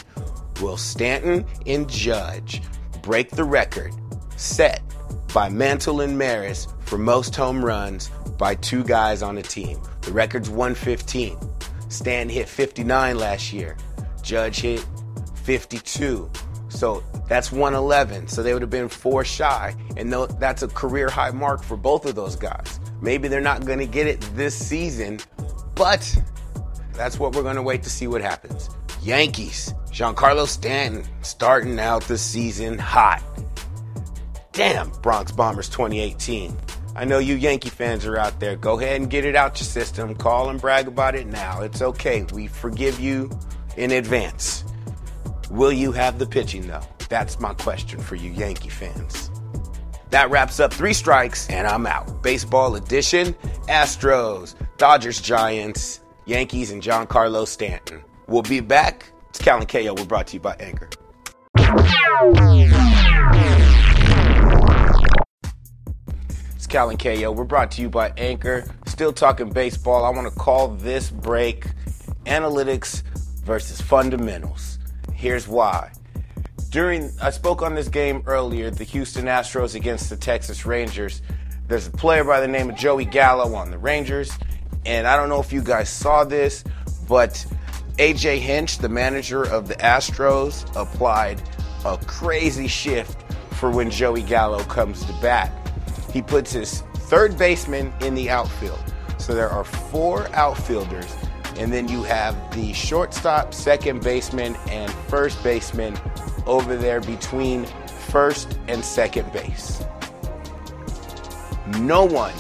will 0.60 0.76
Stanton 0.76 1.44
and 1.66 1.88
Judge 1.88 2.62
break 3.02 3.30
the 3.30 3.44
record 3.44 3.92
set 4.36 4.82
by 5.32 5.48
Mantle 5.48 6.02
and 6.02 6.16
Maris 6.18 6.68
for 6.80 6.98
most 6.98 7.34
home 7.34 7.64
runs 7.64 8.10
by 8.38 8.54
two 8.56 8.84
guys 8.84 9.22
on 9.22 9.38
a 9.38 9.42
team. 9.42 9.80
The 10.02 10.12
record's 10.12 10.50
115. 10.50 11.38
Stan 11.88 12.28
hit 12.28 12.48
59 12.48 13.18
last 13.18 13.52
year. 13.52 13.76
Judge 14.22 14.60
hit 14.60 14.84
52. 15.44 16.30
So 16.68 17.02
that's 17.28 17.50
111. 17.50 18.28
So 18.28 18.42
they 18.42 18.52
would 18.52 18.62
have 18.62 18.70
been 18.70 18.88
four 18.88 19.24
shy. 19.24 19.74
And 19.96 20.12
that's 20.12 20.62
a 20.62 20.68
career 20.68 21.08
high 21.08 21.30
mark 21.30 21.62
for 21.62 21.76
both 21.76 22.06
of 22.06 22.14
those 22.14 22.36
guys. 22.36 22.80
Maybe 23.00 23.28
they're 23.28 23.40
not 23.40 23.66
going 23.66 23.78
to 23.78 23.86
get 23.86 24.06
it 24.06 24.20
this 24.34 24.54
season, 24.54 25.20
but 25.74 26.16
that's 26.94 27.18
what 27.18 27.34
we're 27.34 27.42
going 27.42 27.56
to 27.56 27.62
wait 27.62 27.82
to 27.82 27.90
see 27.90 28.06
what 28.06 28.22
happens. 28.22 28.70
Yankees, 29.02 29.74
Giancarlo 29.90 30.46
Stanton 30.46 31.04
starting 31.22 31.78
out 31.78 32.02
the 32.04 32.18
season 32.18 32.78
hot. 32.78 33.22
Damn, 34.52 34.90
Bronx 35.02 35.32
Bombers 35.32 35.68
2018. 35.68 36.56
I 36.96 37.04
know 37.04 37.18
you 37.18 37.34
Yankee 37.34 37.68
fans 37.68 38.06
are 38.06 38.16
out 38.16 38.40
there. 38.40 38.56
Go 38.56 38.80
ahead 38.80 38.98
and 38.98 39.10
get 39.10 39.26
it 39.26 39.36
out 39.36 39.60
your 39.60 39.66
system. 39.66 40.14
Call 40.14 40.48
and 40.48 40.58
brag 40.58 40.88
about 40.88 41.14
it 41.14 41.26
now. 41.26 41.60
It's 41.60 41.82
okay. 41.82 42.24
We 42.32 42.46
forgive 42.46 42.98
you 42.98 43.30
in 43.76 43.90
advance. 43.90 44.64
Will 45.50 45.72
you 45.72 45.92
have 45.92 46.18
the 46.18 46.26
pitching, 46.26 46.66
though? 46.66 46.80
That's 47.08 47.38
my 47.38 47.54
question 47.54 48.00
for 48.00 48.16
you 48.16 48.30
Yankee 48.30 48.68
fans. 48.68 49.30
That 50.10 50.30
wraps 50.30 50.60
up 50.60 50.72
three 50.72 50.92
strikes, 50.92 51.48
and 51.50 51.66
I'm 51.66 51.86
out. 51.86 52.22
Baseball 52.22 52.76
edition 52.76 53.34
Astros, 53.68 54.54
Dodgers, 54.76 55.20
Giants, 55.20 56.00
Yankees, 56.24 56.70
and 56.70 56.82
Giancarlo 56.82 57.46
Stanton. 57.46 58.02
We'll 58.26 58.42
be 58.42 58.60
back. 58.60 59.10
It's 59.30 59.40
Cal 59.40 59.58
and 59.58 59.68
KO. 59.68 59.94
We're 59.94 60.04
brought 60.04 60.26
to 60.28 60.34
you 60.34 60.40
by 60.40 60.56
Anchor. 60.58 60.88
It's 66.54 66.66
Cal 66.66 66.90
and 66.90 66.98
KO. 66.98 67.32
We're 67.32 67.44
brought 67.44 67.70
to 67.72 67.82
you 67.82 67.88
by 67.88 68.12
Anchor. 68.16 68.64
Still 68.86 69.12
talking 69.12 69.50
baseball. 69.50 70.04
I 70.04 70.10
want 70.10 70.32
to 70.32 70.38
call 70.38 70.68
this 70.68 71.10
break 71.10 71.66
analytics 72.24 73.02
versus 73.44 73.80
fundamentals. 73.80 74.78
Here's 75.12 75.46
why. 75.46 75.92
During 76.76 77.10
I 77.22 77.30
spoke 77.30 77.62
on 77.62 77.74
this 77.74 77.88
game 77.88 78.22
earlier, 78.26 78.70
the 78.70 78.84
Houston 78.84 79.24
Astros 79.24 79.74
against 79.74 80.10
the 80.10 80.16
Texas 80.18 80.66
Rangers. 80.66 81.22
There's 81.68 81.86
a 81.86 81.90
player 81.90 82.22
by 82.22 82.38
the 82.40 82.48
name 82.48 82.68
of 82.68 82.76
Joey 82.76 83.06
Gallo 83.06 83.54
on 83.54 83.70
the 83.70 83.78
Rangers, 83.78 84.30
and 84.84 85.06
I 85.06 85.16
don't 85.16 85.30
know 85.30 85.40
if 85.40 85.54
you 85.54 85.62
guys 85.62 85.88
saw 85.88 86.22
this, 86.24 86.64
but 87.08 87.46
AJ 87.96 88.40
Hinch, 88.40 88.76
the 88.76 88.90
manager 88.90 89.42
of 89.42 89.68
the 89.68 89.76
Astros, 89.76 90.66
applied 90.76 91.40
a 91.86 91.96
crazy 92.06 92.68
shift 92.68 93.22
for 93.54 93.70
when 93.70 93.90
Joey 93.90 94.22
Gallo 94.22 94.62
comes 94.64 95.02
to 95.06 95.14
bat 95.22 95.50
he 96.12 96.20
puts 96.20 96.52
his 96.52 96.82
third 97.08 97.38
baseman 97.38 97.90
in 98.02 98.14
the 98.14 98.28
outfield. 98.28 98.84
So 99.16 99.34
there 99.34 99.48
are 99.48 99.64
four 99.64 100.28
outfielders, 100.34 101.16
and 101.56 101.72
then 101.72 101.88
you 101.88 102.02
have 102.02 102.36
the 102.54 102.74
shortstop, 102.74 103.54
second 103.54 104.02
baseman, 104.02 104.56
and 104.68 104.92
first 105.08 105.42
baseman 105.42 105.96
over 106.46 106.76
there 106.76 107.00
between 107.00 107.64
first 108.10 108.58
and 108.68 108.84
second 108.84 109.32
base. 109.32 109.84
No 111.78 112.04
one 112.04 112.34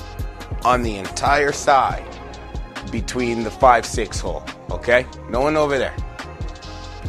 on 0.64 0.82
the 0.82 0.96
entire 0.96 1.52
side 1.52 2.04
between 2.90 3.42
the 3.42 3.50
5 3.50 3.84
6 3.84 4.20
hole, 4.20 4.44
okay? 4.70 5.06
No 5.28 5.40
one 5.40 5.56
over 5.56 5.78
there. 5.78 5.96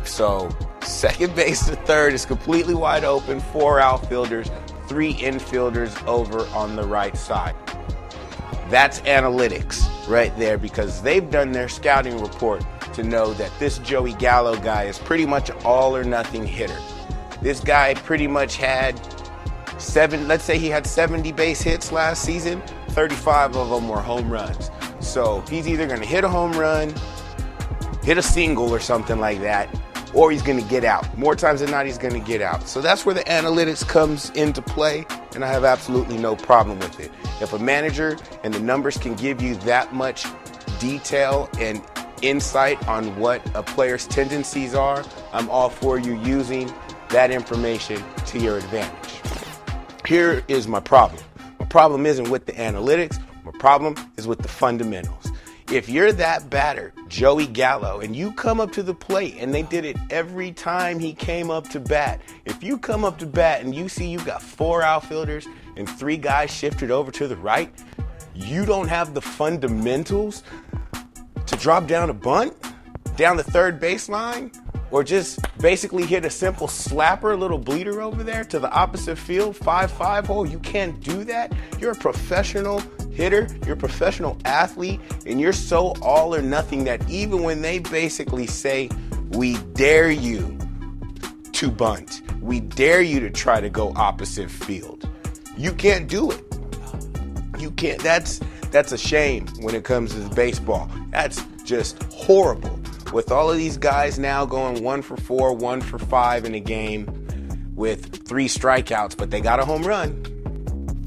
So 0.03 0.49
second 0.81 1.35
base 1.35 1.67
to 1.67 1.75
third 1.75 2.13
is 2.13 2.25
completely 2.25 2.73
wide 2.73 3.03
open, 3.03 3.39
four 3.39 3.79
outfielders, 3.79 4.49
three 4.87 5.13
infielders 5.15 6.05
over 6.07 6.41
on 6.57 6.75
the 6.75 6.83
right 6.83 7.15
side. 7.15 7.55
That's 8.69 9.01
analytics 9.01 9.87
right 10.07 10.35
there 10.37 10.57
because 10.57 11.01
they've 11.01 11.29
done 11.29 11.51
their 11.51 11.69
scouting 11.69 12.19
report 12.19 12.65
to 12.97 13.03
know 13.03 13.31
that 13.35 13.51
this 13.59 13.77
Joey 13.79 14.13
Gallo 14.13 14.59
guy 14.59 14.83
is 14.83 14.97
pretty 14.97 15.25
much 15.25 15.51
all 15.63 15.95
or 15.95 16.03
nothing 16.03 16.45
hitter. 16.45 16.77
This 17.43 17.59
guy 17.59 17.93
pretty 17.93 18.27
much 18.27 18.57
had 18.57 18.99
seven, 19.79 20.27
let's 20.27 20.43
say 20.43 20.57
he 20.57 20.67
had 20.67 20.87
70 20.87 21.31
base 21.31 21.61
hits 21.61 21.91
last 21.91 22.23
season, 22.23 22.61
35 22.89 23.55
of 23.55 23.69
them 23.69 23.87
were 23.87 24.01
home 24.01 24.31
runs. 24.31 24.71
So 24.99 25.41
he's 25.47 25.67
either 25.67 25.85
going 25.85 25.99
to 25.99 26.07
hit 26.07 26.23
a 26.23 26.27
home 26.27 26.53
run, 26.53 26.91
hit 28.03 28.17
a 28.17 28.23
single 28.23 28.73
or 28.73 28.79
something 28.79 29.19
like 29.19 29.41
that, 29.41 29.69
or 30.15 30.31
he's 30.31 30.41
going 30.41 30.59
to 30.59 30.67
get 30.67 30.83
out. 30.83 31.15
More 31.19 31.35
times 31.35 31.59
than 31.59 31.69
not, 31.69 31.85
he's 31.85 31.99
going 31.99 32.15
to 32.15 32.27
get 32.27 32.41
out. 32.41 32.67
So 32.67 32.81
that's 32.81 33.05
where 33.05 33.13
the 33.13 33.23
analytics 33.25 33.87
comes 33.87 34.31
into 34.31 34.63
play, 34.63 35.05
and 35.35 35.45
I 35.45 35.49
have 35.49 35.63
absolutely 35.63 36.17
no 36.17 36.35
problem 36.35 36.79
with 36.79 36.99
it. 36.99 37.11
If 37.41 37.53
a 37.53 37.59
manager 37.59 38.17
and 38.43 38.51
the 38.51 38.59
numbers 38.59 38.97
can 38.97 39.13
give 39.13 39.39
you 39.39 39.53
that 39.57 39.93
much 39.93 40.25
detail 40.79 41.47
and 41.59 41.83
insight 42.21 42.85
on 42.87 43.17
what 43.19 43.41
a 43.55 43.63
player's 43.63 44.07
tendencies 44.07 44.73
are, 44.75 45.03
I'm 45.33 45.49
all 45.49 45.69
for 45.69 45.99
you 45.99 46.19
using 46.21 46.71
that 47.09 47.31
information 47.31 48.03
to 48.27 48.39
your 48.39 48.57
advantage. 48.57 49.21
Here 50.05 50.43
is 50.47 50.67
my 50.67 50.79
problem. 50.79 51.23
My 51.59 51.65
problem 51.65 52.05
isn't 52.05 52.29
with 52.29 52.45
the 52.45 52.53
analytics, 52.53 53.21
my 53.43 53.51
problem 53.59 53.95
is 54.17 54.27
with 54.27 54.39
the 54.39 54.47
fundamentals. 54.47 55.31
If 55.71 55.89
you're 55.89 56.13
that 56.13 56.49
batter, 56.49 56.93
Joey 57.09 57.45
Gallo, 57.45 57.99
and 57.99 58.15
you 58.15 58.31
come 58.31 58.61
up 58.61 58.71
to 58.71 58.83
the 58.83 58.93
plate, 58.93 59.35
and 59.37 59.53
they 59.53 59.63
did 59.63 59.83
it 59.83 59.97
every 60.09 60.53
time 60.53 60.97
he 60.97 61.11
came 61.11 61.51
up 61.51 61.67
to 61.71 61.81
bat. 61.81 62.21
If 62.45 62.63
you 62.63 62.77
come 62.77 63.03
up 63.03 63.19
to 63.19 63.25
bat 63.25 63.65
and 63.65 63.75
you 63.75 63.89
see 63.89 64.07
you 64.07 64.19
got 64.19 64.41
four 64.41 64.81
outfielders 64.81 65.45
and 65.75 65.89
three 65.89 66.15
guys 66.15 66.51
shifted 66.51 66.89
over 66.89 67.11
to 67.11 67.27
the 67.27 67.35
right, 67.35 67.69
you 68.33 68.65
don't 68.65 68.87
have 68.87 69.13
the 69.13 69.21
fundamentals 69.21 70.43
drop 71.59 71.87
down 71.87 72.09
a 72.09 72.13
bunt 72.13 72.53
down 73.15 73.35
the 73.35 73.43
third 73.43 73.81
baseline 73.81 74.55
or 74.91 75.03
just 75.03 75.39
basically 75.57 76.05
hit 76.05 76.23
a 76.23 76.29
simple 76.29 76.67
slapper, 76.67 77.33
a 77.33 77.35
little 77.35 77.57
bleeder 77.57 78.01
over 78.01 78.23
there 78.23 78.43
to 78.45 78.59
the 78.59 78.71
opposite 78.71 79.17
field, 79.17 79.55
5 79.55 79.91
5 79.91 80.27
hole. 80.27 80.47
You 80.47 80.59
can't 80.59 80.99
do 81.01 81.23
that. 81.25 81.51
You're 81.79 81.91
a 81.91 81.95
professional 81.95 82.79
hitter, 83.11 83.47
you're 83.65 83.75
a 83.75 83.77
professional 83.77 84.37
athlete, 84.45 85.01
and 85.25 85.41
you're 85.41 85.51
so 85.51 85.93
all 86.01 86.33
or 86.33 86.41
nothing 86.41 86.83
that 86.85 87.07
even 87.09 87.43
when 87.43 87.61
they 87.61 87.79
basically 87.79 88.47
say, 88.47 88.89
We 89.29 89.57
dare 89.73 90.11
you 90.11 90.57
to 91.53 91.71
bunt, 91.71 92.21
we 92.39 92.59
dare 92.59 93.01
you 93.01 93.19
to 93.19 93.29
try 93.29 93.59
to 93.59 93.69
go 93.69 93.91
opposite 93.95 94.49
field, 94.49 95.09
you 95.57 95.73
can't 95.73 96.07
do 96.07 96.31
it. 96.31 96.43
You 97.59 97.71
can't. 97.71 98.01
That's 98.03 98.39
that's 98.77 98.91
a 98.91 98.97
shame 98.97 99.47
when 99.61 99.73
it 99.73 99.83
comes 99.83 100.13
to 100.13 100.35
baseball. 100.35 100.87
That's 101.09 101.43
just 101.63 102.03
horrible 102.13 102.79
with 103.11 103.31
all 103.31 103.49
of 103.49 103.57
these 103.57 103.75
guys 103.75 104.19
now 104.19 104.45
going 104.45 104.83
one 104.83 105.01
for 105.01 105.17
four, 105.17 105.51
one 105.51 105.81
for 105.81 105.97
five 105.97 106.45
in 106.45 106.53
a 106.53 106.59
game 106.59 107.07
with 107.75 108.27
three 108.27 108.47
strikeouts, 108.47 109.17
but 109.17 109.31
they 109.31 109.41
got 109.41 109.59
a 109.59 109.65
home 109.65 109.81
run. 109.81 110.23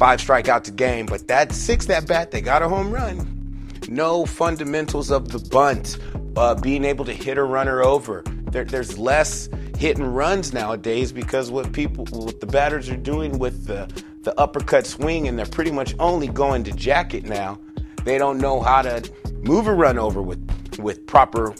Five 0.00 0.20
strikeouts 0.20 0.66
a 0.66 0.72
game, 0.72 1.06
but 1.06 1.28
that 1.28 1.52
six 1.52 1.87
that 1.87 2.09
bat, 2.09 2.33
they 2.33 2.40
got 2.40 2.61
a 2.61 2.68
home 2.68 2.90
run. 2.90 3.70
No 3.87 4.26
fundamentals 4.26 5.12
of 5.12 5.28
the 5.28 5.38
bunt, 5.38 5.96
uh, 6.37 6.56
being 6.56 6.85
able 6.85 7.04
to 7.04 7.12
hit 7.12 7.38
a 7.38 7.44
runner 7.44 7.85
over. 7.85 8.24
There, 8.50 8.64
there's 8.64 8.98
less 8.98 9.48
hit 9.78 9.96
and 9.96 10.16
runs 10.16 10.52
nowadays 10.52 11.12
because 11.12 11.52
what 11.52 11.72
people, 11.72 12.04
what 12.06 12.40
the 12.40 12.46
batters 12.46 12.90
are 12.90 12.96
doing 12.96 13.38
with 13.38 13.66
the 13.66 13.88
the 14.22 14.38
uppercut 14.38 14.87
swing, 14.87 15.28
and 15.28 15.38
they're 15.38 15.46
pretty 15.46 15.70
much 15.70 15.94
only 15.98 16.28
going 16.28 16.64
to 16.64 16.72
jacket 16.72 17.24
now. 17.24 17.59
They 18.04 18.18
don't 18.18 18.38
know 18.38 18.61
how 18.61 18.83
to 18.83 19.11
move 19.42 19.66
a 19.66 19.74
run 19.74 19.98
over 19.98 20.22
with 20.22 20.40
with 20.78 21.06
proper 21.06 21.54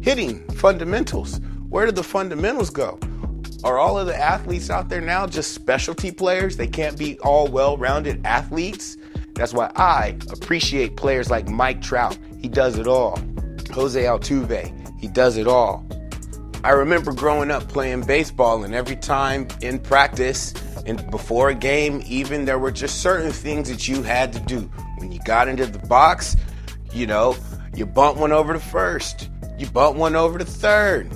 hitting 0.00 0.46
fundamentals. 0.50 1.40
Where 1.68 1.86
did 1.86 1.96
the 1.96 2.02
fundamentals 2.02 2.70
go? 2.70 2.98
Are 3.64 3.78
all 3.78 3.98
of 3.98 4.06
the 4.06 4.16
athletes 4.16 4.70
out 4.70 4.88
there 4.88 5.00
now 5.00 5.26
just 5.26 5.52
specialty 5.52 6.12
players? 6.12 6.56
They 6.56 6.66
can't 6.66 6.98
be 6.98 7.18
all 7.20 7.48
well 7.48 7.76
rounded 7.76 8.24
athletes? 8.24 8.96
That's 9.34 9.52
why 9.52 9.70
I 9.76 10.16
appreciate 10.30 10.96
players 10.96 11.30
like 11.30 11.48
Mike 11.48 11.82
Trout. 11.82 12.18
He 12.40 12.48
does 12.48 12.78
it 12.78 12.86
all. 12.86 13.18
Jose 13.72 14.02
Altuve, 14.02 14.72
he 14.98 15.08
does 15.08 15.36
it 15.36 15.46
all. 15.46 15.86
I 16.66 16.70
remember 16.70 17.12
growing 17.12 17.52
up 17.52 17.68
playing 17.68 18.02
baseball, 18.06 18.64
and 18.64 18.74
every 18.74 18.96
time 18.96 19.46
in 19.60 19.78
practice 19.78 20.52
and 20.84 21.08
before 21.12 21.48
a 21.48 21.54
game, 21.54 22.02
even 22.04 22.44
there 22.44 22.58
were 22.58 22.72
just 22.72 23.02
certain 23.02 23.30
things 23.30 23.68
that 23.68 23.86
you 23.86 24.02
had 24.02 24.32
to 24.32 24.40
do. 24.40 24.62
When 24.98 25.12
you 25.12 25.20
got 25.24 25.46
into 25.46 25.66
the 25.66 25.78
box, 25.86 26.34
you 26.92 27.06
know, 27.06 27.36
you 27.76 27.86
bumped 27.86 28.18
one 28.18 28.32
over 28.32 28.52
to 28.52 28.58
first. 28.58 29.30
You 29.56 29.68
bunt 29.68 29.96
one 29.96 30.16
over 30.16 30.40
to 30.40 30.44
third, 30.44 31.08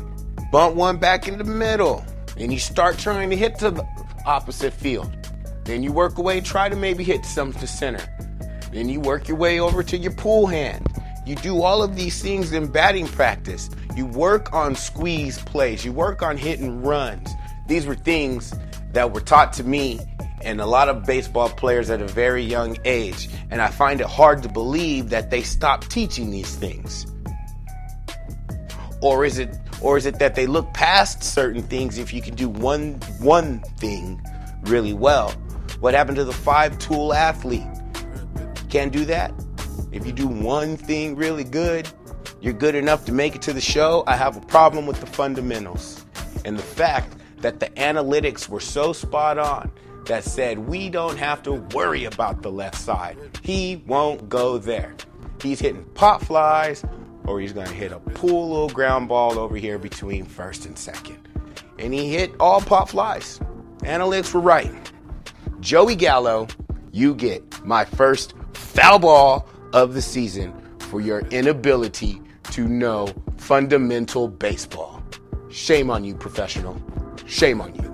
bunt 0.52 0.76
one 0.76 0.98
back 0.98 1.26
in 1.26 1.36
the 1.36 1.42
middle, 1.42 2.04
and 2.36 2.52
you 2.52 2.60
start 2.60 2.96
trying 2.96 3.28
to 3.30 3.36
hit 3.36 3.58
to 3.58 3.72
the 3.72 3.84
opposite 4.26 4.72
field. 4.72 5.10
Then 5.64 5.82
you 5.82 5.92
work 5.92 6.18
away, 6.18 6.42
try 6.42 6.68
to 6.68 6.76
maybe 6.76 7.02
hit 7.02 7.24
some 7.24 7.52
to 7.54 7.66
center. 7.66 8.06
Then 8.70 8.88
you 8.88 9.00
work 9.00 9.26
your 9.26 9.36
way 9.36 9.58
over 9.58 9.82
to 9.82 9.96
your 9.96 10.12
pull 10.12 10.46
hand. 10.46 10.86
You 11.26 11.34
do 11.34 11.62
all 11.62 11.82
of 11.82 11.96
these 11.96 12.22
things 12.22 12.52
in 12.52 12.68
batting 12.68 13.08
practice. 13.08 13.68
You 13.96 14.06
work 14.06 14.52
on 14.52 14.74
squeeze 14.74 15.38
plays. 15.38 15.84
You 15.84 15.92
work 15.92 16.22
on 16.22 16.36
hitting 16.36 16.82
runs. 16.82 17.28
These 17.68 17.86
were 17.86 17.94
things 17.94 18.54
that 18.92 19.12
were 19.12 19.20
taught 19.20 19.52
to 19.54 19.64
me 19.64 20.00
and 20.42 20.60
a 20.60 20.66
lot 20.66 20.88
of 20.88 21.04
baseball 21.04 21.48
players 21.48 21.90
at 21.90 22.00
a 22.00 22.06
very 22.06 22.42
young 22.42 22.78
age. 22.84 23.28
And 23.50 23.60
I 23.60 23.68
find 23.68 24.00
it 24.00 24.06
hard 24.06 24.42
to 24.42 24.48
believe 24.48 25.10
that 25.10 25.30
they 25.30 25.42
stopped 25.42 25.90
teaching 25.90 26.30
these 26.30 26.54
things 26.56 27.06
or 29.00 29.24
is 29.24 29.38
it 29.38 29.58
or 29.80 29.96
is 29.96 30.06
it 30.06 30.18
that 30.18 30.34
they 30.34 30.46
look 30.46 30.72
past 30.74 31.22
certain 31.22 31.62
things 31.62 31.98
if 31.98 32.12
you 32.12 32.20
can 32.20 32.34
do 32.34 32.48
one 32.48 32.94
one 33.18 33.60
thing 33.78 34.20
really 34.62 34.92
well 34.92 35.30
what 35.80 35.94
happened 35.94 36.16
to 36.16 36.24
the 36.24 36.32
five 36.32 36.78
tool 36.78 37.12
athlete 37.12 37.66
can't 38.68 38.92
do 38.92 39.04
that 39.04 39.32
if 39.92 40.06
you 40.06 40.12
do 40.12 40.26
one 40.26 40.76
thing 40.76 41.16
really 41.16 41.44
good 41.44 41.88
you're 42.40 42.52
good 42.52 42.74
enough 42.74 43.04
to 43.04 43.12
make 43.12 43.34
it 43.34 43.42
to 43.42 43.52
the 43.52 43.60
show 43.60 44.04
i 44.06 44.16
have 44.16 44.36
a 44.36 44.40
problem 44.42 44.86
with 44.86 45.00
the 45.00 45.06
fundamentals 45.06 46.04
and 46.44 46.58
the 46.58 46.62
fact 46.62 47.14
that 47.38 47.60
the 47.60 47.66
analytics 47.70 48.48
were 48.48 48.60
so 48.60 48.92
spot 48.92 49.38
on 49.38 49.70
that 50.06 50.24
said 50.24 50.58
we 50.58 50.88
don't 50.88 51.18
have 51.18 51.42
to 51.42 51.52
worry 51.74 52.04
about 52.04 52.42
the 52.42 52.50
left 52.50 52.76
side 52.76 53.16
he 53.42 53.82
won't 53.86 54.28
go 54.28 54.58
there 54.58 54.94
he's 55.42 55.60
hitting 55.60 55.84
pop 55.94 56.22
flies 56.22 56.84
or 57.30 57.40
he's 57.40 57.52
going 57.52 57.66
to 57.66 57.74
hit 57.74 57.92
a 57.92 58.00
pool 58.00 58.50
little 58.50 58.68
ground 58.68 59.08
ball 59.08 59.38
over 59.38 59.56
here 59.56 59.78
between 59.78 60.24
first 60.24 60.66
and 60.66 60.76
second. 60.76 61.18
And 61.78 61.94
he 61.94 62.12
hit 62.12 62.32
all 62.40 62.60
pop 62.60 62.88
flies. 62.90 63.40
Analytics 63.78 64.34
were 64.34 64.40
right. 64.40 64.92
Joey 65.60 65.94
Gallo, 65.94 66.48
you 66.92 67.14
get 67.14 67.64
my 67.64 67.84
first 67.84 68.34
foul 68.52 68.98
ball 68.98 69.48
of 69.72 69.94
the 69.94 70.02
season 70.02 70.52
for 70.78 71.00
your 71.00 71.20
inability 71.28 72.20
to 72.52 72.68
know 72.68 73.08
fundamental 73.36 74.28
baseball. 74.28 75.02
Shame 75.50 75.90
on 75.90 76.04
you, 76.04 76.14
professional. 76.14 76.80
Shame 77.26 77.60
on 77.60 77.74
you. 77.74 77.90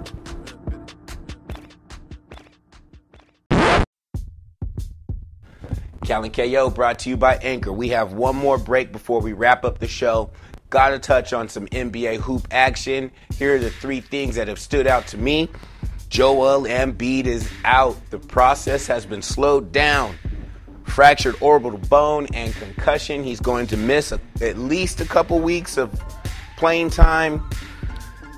Cal 6.06 6.22
and 6.22 6.32
KO 6.32 6.70
brought 6.70 7.00
to 7.00 7.08
you 7.08 7.16
by 7.16 7.34
Anchor. 7.38 7.72
We 7.72 7.88
have 7.88 8.12
one 8.12 8.36
more 8.36 8.58
break 8.58 8.92
before 8.92 9.20
we 9.20 9.32
wrap 9.32 9.64
up 9.64 9.78
the 9.78 9.88
show. 9.88 10.30
Gotta 10.70 11.00
touch 11.00 11.32
on 11.32 11.48
some 11.48 11.66
NBA 11.66 12.18
hoop 12.18 12.46
action. 12.52 13.10
Here 13.36 13.56
are 13.56 13.58
the 13.58 13.70
three 13.70 14.00
things 14.00 14.36
that 14.36 14.46
have 14.46 14.60
stood 14.60 14.86
out 14.86 15.08
to 15.08 15.18
me. 15.18 15.48
Joel 16.08 16.62
Embiid 16.62 17.26
is 17.26 17.50
out. 17.64 17.96
The 18.10 18.20
process 18.20 18.86
has 18.86 19.04
been 19.04 19.22
slowed 19.22 19.72
down. 19.72 20.16
Fractured 20.86 21.36
orbital 21.40 21.78
bone 21.78 22.26
and 22.32 22.54
concussion. 22.54 23.22
He's 23.22 23.40
going 23.40 23.66
to 23.68 23.76
miss 23.76 24.12
a, 24.12 24.20
at 24.40 24.58
least 24.58 25.00
a 25.00 25.04
couple 25.04 25.38
weeks 25.38 25.76
of 25.76 26.00
playing 26.56 26.90
time. 26.90 27.42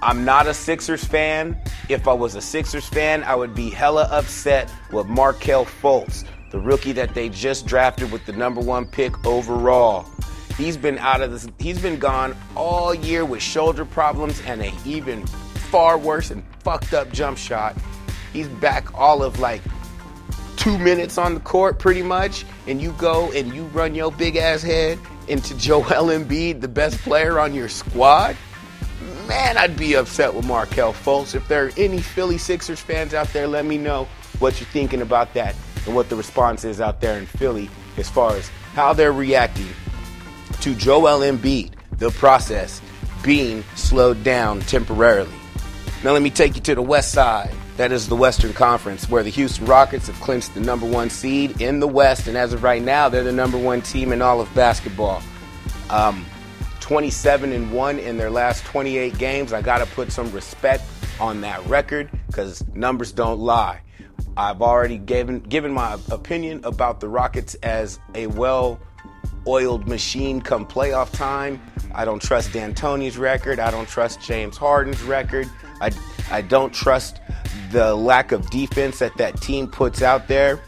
I'm 0.02 0.24
not 0.24 0.46
a 0.46 0.54
Sixers 0.54 1.04
fan. 1.04 1.56
If 1.88 2.08
I 2.08 2.12
was 2.12 2.34
a 2.34 2.40
Sixers 2.40 2.88
fan, 2.88 3.22
I 3.24 3.34
would 3.34 3.54
be 3.54 3.70
hella 3.70 4.08
upset 4.10 4.72
with 4.92 5.06
Markelle 5.06 5.64
Fultz 5.64 6.24
the 6.50 6.58
rookie 6.58 6.92
that 6.92 7.14
they 7.14 7.28
just 7.28 7.66
drafted 7.66 8.10
with 8.10 8.24
the 8.26 8.32
number 8.32 8.60
one 8.60 8.86
pick 8.86 9.26
overall. 9.26 10.06
He's 10.56 10.76
been 10.76 10.98
out 10.98 11.20
of 11.20 11.30
this, 11.30 11.46
he's 11.58 11.80
been 11.80 11.98
gone 11.98 12.36
all 12.56 12.94
year 12.94 13.24
with 13.24 13.42
shoulder 13.42 13.84
problems 13.84 14.40
and 14.42 14.62
a 14.62 14.72
even 14.84 15.26
far 15.26 15.98
worse 15.98 16.30
and 16.30 16.42
fucked 16.60 16.94
up 16.94 17.12
jump 17.12 17.38
shot. 17.38 17.76
He's 18.32 18.48
back 18.48 18.92
all 18.98 19.22
of 19.22 19.38
like 19.38 19.62
two 20.58 20.76
minutes 20.76 21.16
on 21.16 21.34
the 21.34 21.40
court 21.40 21.78
pretty 21.78 22.02
much, 22.02 22.44
and 22.66 22.82
you 22.82 22.92
go 22.92 23.32
and 23.32 23.54
you 23.54 23.64
run 23.68 23.94
your 23.94 24.12
big 24.12 24.36
ass 24.36 24.60
head 24.60 24.98
into 25.28 25.56
Joel 25.56 25.84
Embiid, 25.84 26.60
the 26.60 26.68
best 26.68 26.98
player 26.98 27.38
on 27.38 27.54
your 27.54 27.68
squad. 27.68 28.36
man, 29.28 29.56
I'd 29.56 29.76
be 29.76 29.94
upset 29.94 30.34
with 30.34 30.46
Markelle 30.46 30.92
Fultz. 30.92 31.34
If 31.34 31.46
there 31.48 31.66
are 31.66 31.70
any 31.76 32.00
Philly 32.00 32.38
Sixers 32.38 32.80
fans 32.80 33.14
out 33.14 33.32
there, 33.32 33.46
let 33.46 33.64
me 33.64 33.78
know 33.78 34.08
what 34.40 34.60
you're 34.60 34.68
thinking 34.70 35.00
about 35.00 35.32
that 35.34 35.54
and 35.86 35.94
what 35.94 36.08
the 36.08 36.16
response 36.16 36.64
is 36.64 36.80
out 36.80 37.00
there 37.00 37.18
in 37.18 37.26
Philly 37.26 37.70
as 37.96 38.08
far 38.10 38.34
as 38.34 38.48
how 38.74 38.92
they're 38.92 39.12
reacting 39.12 39.68
to 40.60 40.74
Joel 40.74 41.20
Embiid, 41.20 41.72
the 41.98 42.10
process 42.10 42.82
being 43.22 43.64
slowed 43.74 44.24
down 44.24 44.60
temporarily. 44.60 45.32
Now, 46.02 46.12
let 46.12 46.22
me 46.22 46.30
take 46.30 46.54
you 46.56 46.62
to 46.62 46.74
the 46.74 46.82
west 46.82 47.12
side. 47.12 47.54
That 47.78 47.92
is 47.92 48.08
the 48.08 48.16
Western 48.16 48.52
Conference, 48.52 49.08
where 49.08 49.22
the 49.22 49.30
Houston 49.30 49.64
Rockets 49.66 50.08
have 50.08 50.20
clinched 50.20 50.52
the 50.52 50.60
number 50.60 50.84
one 50.84 51.08
seed 51.10 51.60
in 51.60 51.78
the 51.78 51.86
West, 51.86 52.26
and 52.26 52.36
as 52.36 52.52
of 52.52 52.64
right 52.64 52.82
now, 52.82 53.08
they're 53.08 53.22
the 53.22 53.30
number 53.30 53.56
one 53.56 53.82
team 53.82 54.10
in 54.10 54.20
all 54.20 54.40
of 54.40 54.52
basketball. 54.52 55.22
Um, 55.88 56.26
27 56.80 57.52
and 57.52 57.70
1 57.70 58.00
in 58.00 58.16
their 58.16 58.30
last 58.30 58.64
28 58.64 59.16
games. 59.16 59.52
I 59.52 59.62
got 59.62 59.78
to 59.78 59.86
put 59.86 60.10
some 60.10 60.32
respect 60.32 60.82
on 61.20 61.40
that 61.42 61.64
record 61.66 62.10
because 62.26 62.66
numbers 62.74 63.12
don't 63.12 63.38
lie. 63.38 63.80
I've 64.36 64.60
already 64.60 64.98
given 64.98 65.38
given 65.38 65.72
my 65.72 65.98
opinion 66.10 66.62
about 66.64 66.98
the 66.98 67.08
Rockets 67.08 67.54
as 67.62 68.00
a 68.16 68.26
well 68.26 68.80
oiled 69.46 69.86
machine 69.86 70.40
come 70.40 70.66
playoff 70.66 71.12
time. 71.12 71.62
I 71.94 72.04
don't 72.04 72.20
trust 72.20 72.52
D'Antoni's 72.52 73.18
record. 73.18 73.60
I 73.60 73.70
don't 73.70 73.88
trust 73.88 74.20
James 74.20 74.56
Harden's 74.56 75.02
record. 75.02 75.48
I, 75.80 75.90
I 76.30 76.42
don't 76.42 76.72
trust 76.72 77.20
the 77.70 77.94
lack 77.94 78.32
of 78.32 78.48
defense 78.50 78.98
that 78.98 79.16
that 79.16 79.40
team 79.40 79.68
puts 79.68 80.02
out 80.02 80.28
there. 80.28 80.60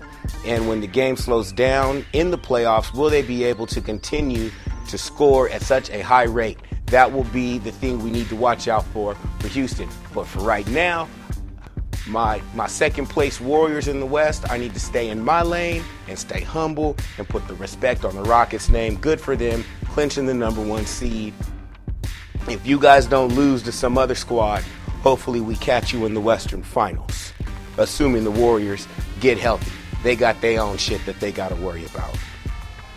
And 0.45 0.69
when 0.69 0.81
the 0.81 0.87
game 0.87 1.17
slows 1.17 1.53
down 1.53 2.05
in 2.13 2.31
the 2.31 2.39
playoffs, 2.39 2.95
will 2.95 3.11
they 3.11 3.23
be 3.23 3.45
able 3.45 3.67
to 3.69 3.81
continue 3.81 4.51
to 4.89 4.99
score 4.99 5.49
at 5.51 5.63
such 5.63 5.91
a 5.91 6.03
high 6.03 6.25
rate? 6.25 6.59
That 6.87 7.13
will 7.13 7.25
be 7.25 7.59
the 7.59 7.73
thing 7.73 8.03
we 8.03 8.11
need 8.11 8.29
to 8.29 8.37
watch 8.37 8.69
out 8.69 8.85
for 8.87 9.15
for 9.39 9.49
Houston. 9.49 9.89
But 10.15 10.27
for 10.27 10.41
right 10.41 10.67
now, 10.69 11.09
my 12.07 12.43
my 12.55 12.67
second 12.67 13.07
place 13.07 13.41
Warriors 13.41 13.87
in 13.87 14.01
the 14.01 14.07
West, 14.07 14.51
I 14.51 14.59
need 14.59 14.75
to 14.75 14.81
stay 14.81 15.09
in 15.09 15.25
my 15.25 15.43
lane 15.43 15.85
and 16.09 16.19
stay 16.19 16.41
humble 16.41 16.97
and 17.19 17.29
put 17.29 17.47
the 17.47 17.55
respect 17.55 18.05
on 18.05 18.15
the 18.15 18.23
Rockets 18.23 18.69
name. 18.69 18.97
Good 18.97 19.21
for 19.21 19.37
them, 19.37 19.65
clinching 19.87 20.27
the 20.27 20.35
number 20.35 20.63
one 20.63 20.85
seed. 20.87 21.33
If 22.49 22.67
you 22.67 22.81
guys 22.81 23.07
don't 23.07 23.35
lose 23.35 23.63
to 23.65 23.73
some 23.73 23.97
other 23.97 24.15
squad, 24.15 24.65
hopefully 25.03 25.41
we 25.41 25.57
catch 25.57 25.93
you 25.93 26.07
in 26.07 26.15
the 26.15 26.21
Western 26.21 26.63
Finals. 26.63 27.33
Assuming 27.79 28.25
the 28.25 28.31
Warriors 28.31 28.87
get 29.21 29.39
healthy. 29.39 29.73
They 30.03 30.17
got 30.17 30.41
their 30.41 30.61
own 30.61 30.77
shit 30.77 31.05
that 31.07 31.21
they 31.21 31.33
gotta 31.33 31.57
worry 31.57 31.85
about. 31.87 32.17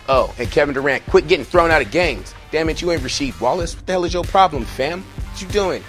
Oh, 0.08 0.34
and 0.38 0.50
Kevin 0.50 0.74
Durant, 0.74 1.04
quit 1.06 1.28
getting 1.28 1.44
thrown 1.44 1.70
out 1.70 1.80
of 1.80 1.90
games. 1.90 2.34
Damn 2.50 2.68
it, 2.68 2.82
you 2.82 2.90
ain't 2.92 3.02
Rasheed 3.02 3.40
Wallace. 3.40 3.74
What 3.74 3.86
the 3.86 3.92
hell 3.92 4.04
is 4.04 4.12
your 4.12 4.24
problem, 4.24 4.64
fam? 4.64 5.02
What 5.02 5.42
you 5.42 5.48
doing? 5.48 5.82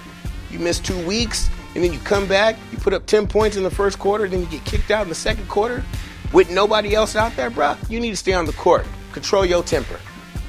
You 0.50 0.58
missed 0.58 0.86
two 0.86 1.06
weeks, 1.06 1.50
and 1.74 1.84
then 1.84 1.92
you 1.92 1.98
come 2.00 2.26
back, 2.26 2.56
you 2.72 2.78
put 2.78 2.94
up 2.94 3.04
10 3.06 3.26
points 3.26 3.56
in 3.56 3.62
the 3.62 3.70
first 3.70 3.98
quarter, 3.98 4.26
then 4.26 4.40
you 4.40 4.46
get 4.46 4.64
kicked 4.64 4.90
out 4.90 5.02
in 5.02 5.08
the 5.08 5.14
second 5.14 5.48
quarter 5.48 5.84
with 6.32 6.50
nobody 6.50 6.94
else 6.94 7.14
out 7.14 7.36
there, 7.36 7.50
bruh. 7.50 7.76
You 7.90 8.00
need 8.00 8.10
to 8.10 8.16
stay 8.16 8.32
on 8.32 8.46
the 8.46 8.52
court. 8.54 8.86
Control 9.12 9.44
your 9.44 9.62
temper. 9.62 10.00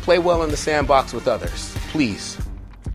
Play 0.01 0.19
well 0.19 0.43
in 0.43 0.49
the 0.49 0.57
sandbox 0.57 1.11
with 1.11 1.27
others, 1.27 1.75
please. 1.89 2.37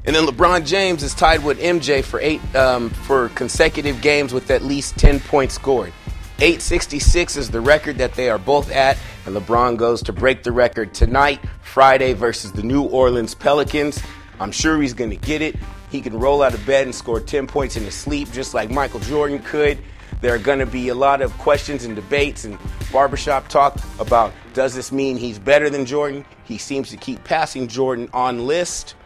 And 0.05 0.17
then 0.17 0.27
LeBron 0.27 0.67
James 0.67 1.03
is 1.03 1.15
tied 1.15 1.45
with 1.45 1.61
MJ 1.61 2.03
for 2.03 2.19
eight 2.21 2.41
um, 2.57 2.91
for 2.91 3.29
consecutive 3.31 4.01
games 4.01 4.33
with 4.33 4.51
at 4.51 4.63
least 4.63 4.99
10 4.99 5.21
points 5.21 5.55
scored. 5.55 5.93
866 6.39 7.37
is 7.37 7.51
the 7.51 7.61
record 7.61 7.99
that 7.99 8.15
they 8.15 8.29
are 8.29 8.39
both 8.39 8.73
at, 8.73 8.99
and 9.27 9.37
LeBron 9.37 9.77
goes 9.77 10.03
to 10.03 10.13
break 10.13 10.43
the 10.43 10.51
record 10.51 10.93
tonight, 10.93 11.39
Friday, 11.63 12.15
versus 12.15 12.51
the 12.51 12.65
New 12.65 12.83
Orleans 12.83 13.33
Pelicans. 13.33 14.03
I'm 14.41 14.51
sure 14.51 14.83
he's 14.83 14.93
going 14.93 15.11
to 15.11 15.17
get 15.17 15.41
it. 15.41 15.55
He 15.93 16.01
can 16.01 16.19
roll 16.19 16.43
out 16.43 16.53
of 16.53 16.67
bed 16.67 16.87
and 16.87 16.95
score 16.95 17.21
10 17.21 17.47
points 17.47 17.77
in 17.77 17.85
his 17.85 17.95
sleep, 17.95 18.33
just 18.33 18.55
like 18.55 18.71
Michael 18.71 18.99
Jordan 19.01 19.39
could. 19.39 19.79
There 20.21 20.35
are 20.35 20.39
going 20.39 20.59
to 20.59 20.67
be 20.67 20.89
a 20.89 20.95
lot 20.97 21.23
of 21.23 21.33
questions 21.39 21.85
and 21.85 21.95
debates 21.95 22.45
and 22.45 22.59
barbershop 22.91 23.47
talk 23.49 23.79
about 24.01 24.33
does 24.53 24.75
this 24.75 24.91
mean 24.91 25.17
he's 25.17 25.39
better 25.39 25.71
than 25.71 25.87
Jordan? 25.87 26.25
He 26.45 26.59
seems 26.59 26.91
to 26.91 26.97
keep 26.97 27.23
passing 27.25 27.69
Jordan 27.69 28.09
on 28.13 28.47
list. 28.47 28.97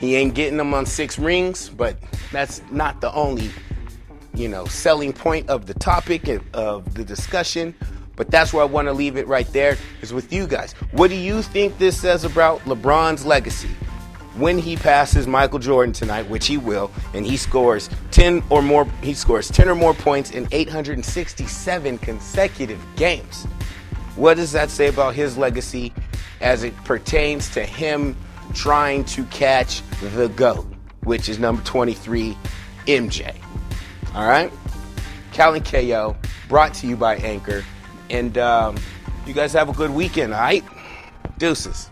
He 0.00 0.16
ain't 0.16 0.34
getting 0.34 0.56
them 0.56 0.74
on 0.74 0.86
six 0.86 1.18
rings, 1.18 1.68
but 1.68 1.96
that's 2.32 2.62
not 2.70 3.00
the 3.00 3.12
only 3.12 3.50
you 4.34 4.48
know, 4.48 4.64
selling 4.66 5.12
point 5.12 5.48
of 5.48 5.66
the 5.66 5.74
topic 5.74 6.28
of 6.54 6.94
the 6.94 7.04
discussion. 7.04 7.74
But 8.16 8.30
that's 8.30 8.52
where 8.52 8.62
I 8.62 8.66
want 8.66 8.86
to 8.86 8.92
leave 8.92 9.16
it 9.16 9.26
right 9.26 9.50
there 9.52 9.76
is 10.02 10.12
with 10.12 10.32
you 10.32 10.46
guys. 10.46 10.72
What 10.92 11.08
do 11.08 11.16
you 11.16 11.42
think 11.42 11.78
this 11.78 12.00
says 12.00 12.24
about 12.24 12.60
LeBron's 12.60 13.24
legacy? 13.24 13.70
When 14.36 14.58
he 14.58 14.76
passes 14.76 15.26
Michael 15.26 15.58
Jordan 15.58 15.92
tonight, 15.92 16.28
which 16.28 16.46
he 16.46 16.56
will, 16.56 16.90
and 17.14 17.26
he 17.26 17.36
scores 17.36 17.90
10 18.12 18.42
or 18.48 18.62
more 18.62 18.86
he 19.02 19.12
scores 19.12 19.48
10 19.48 19.68
or 19.68 19.74
more 19.74 19.92
points 19.92 20.30
in 20.30 20.46
867 20.52 21.98
consecutive 21.98 22.80
games. 22.96 23.44
What 24.16 24.36
does 24.36 24.52
that 24.52 24.70
say 24.70 24.88
about 24.88 25.14
his 25.14 25.36
legacy 25.36 25.92
as 26.40 26.62
it 26.62 26.76
pertains 26.84 27.48
to 27.50 27.64
him 27.64 28.16
trying 28.54 29.04
to 29.04 29.24
catch 29.26 29.82
the 30.00 30.28
GOAT, 30.28 30.66
which 31.04 31.28
is 31.28 31.38
number 31.38 31.62
23, 31.62 32.36
MJ? 32.86 33.34
All 34.14 34.26
right? 34.26 34.52
Cal 35.32 35.54
and 35.54 35.64
KO, 35.64 36.16
brought 36.48 36.74
to 36.74 36.86
you 36.86 36.96
by 36.96 37.16
Anchor. 37.16 37.64
And 38.10 38.36
um, 38.38 38.76
you 39.26 39.34
guys 39.34 39.52
have 39.52 39.68
a 39.68 39.72
good 39.72 39.90
weekend, 39.90 40.34
all 40.34 40.40
right? 40.40 40.64
Deuces. 41.38 41.90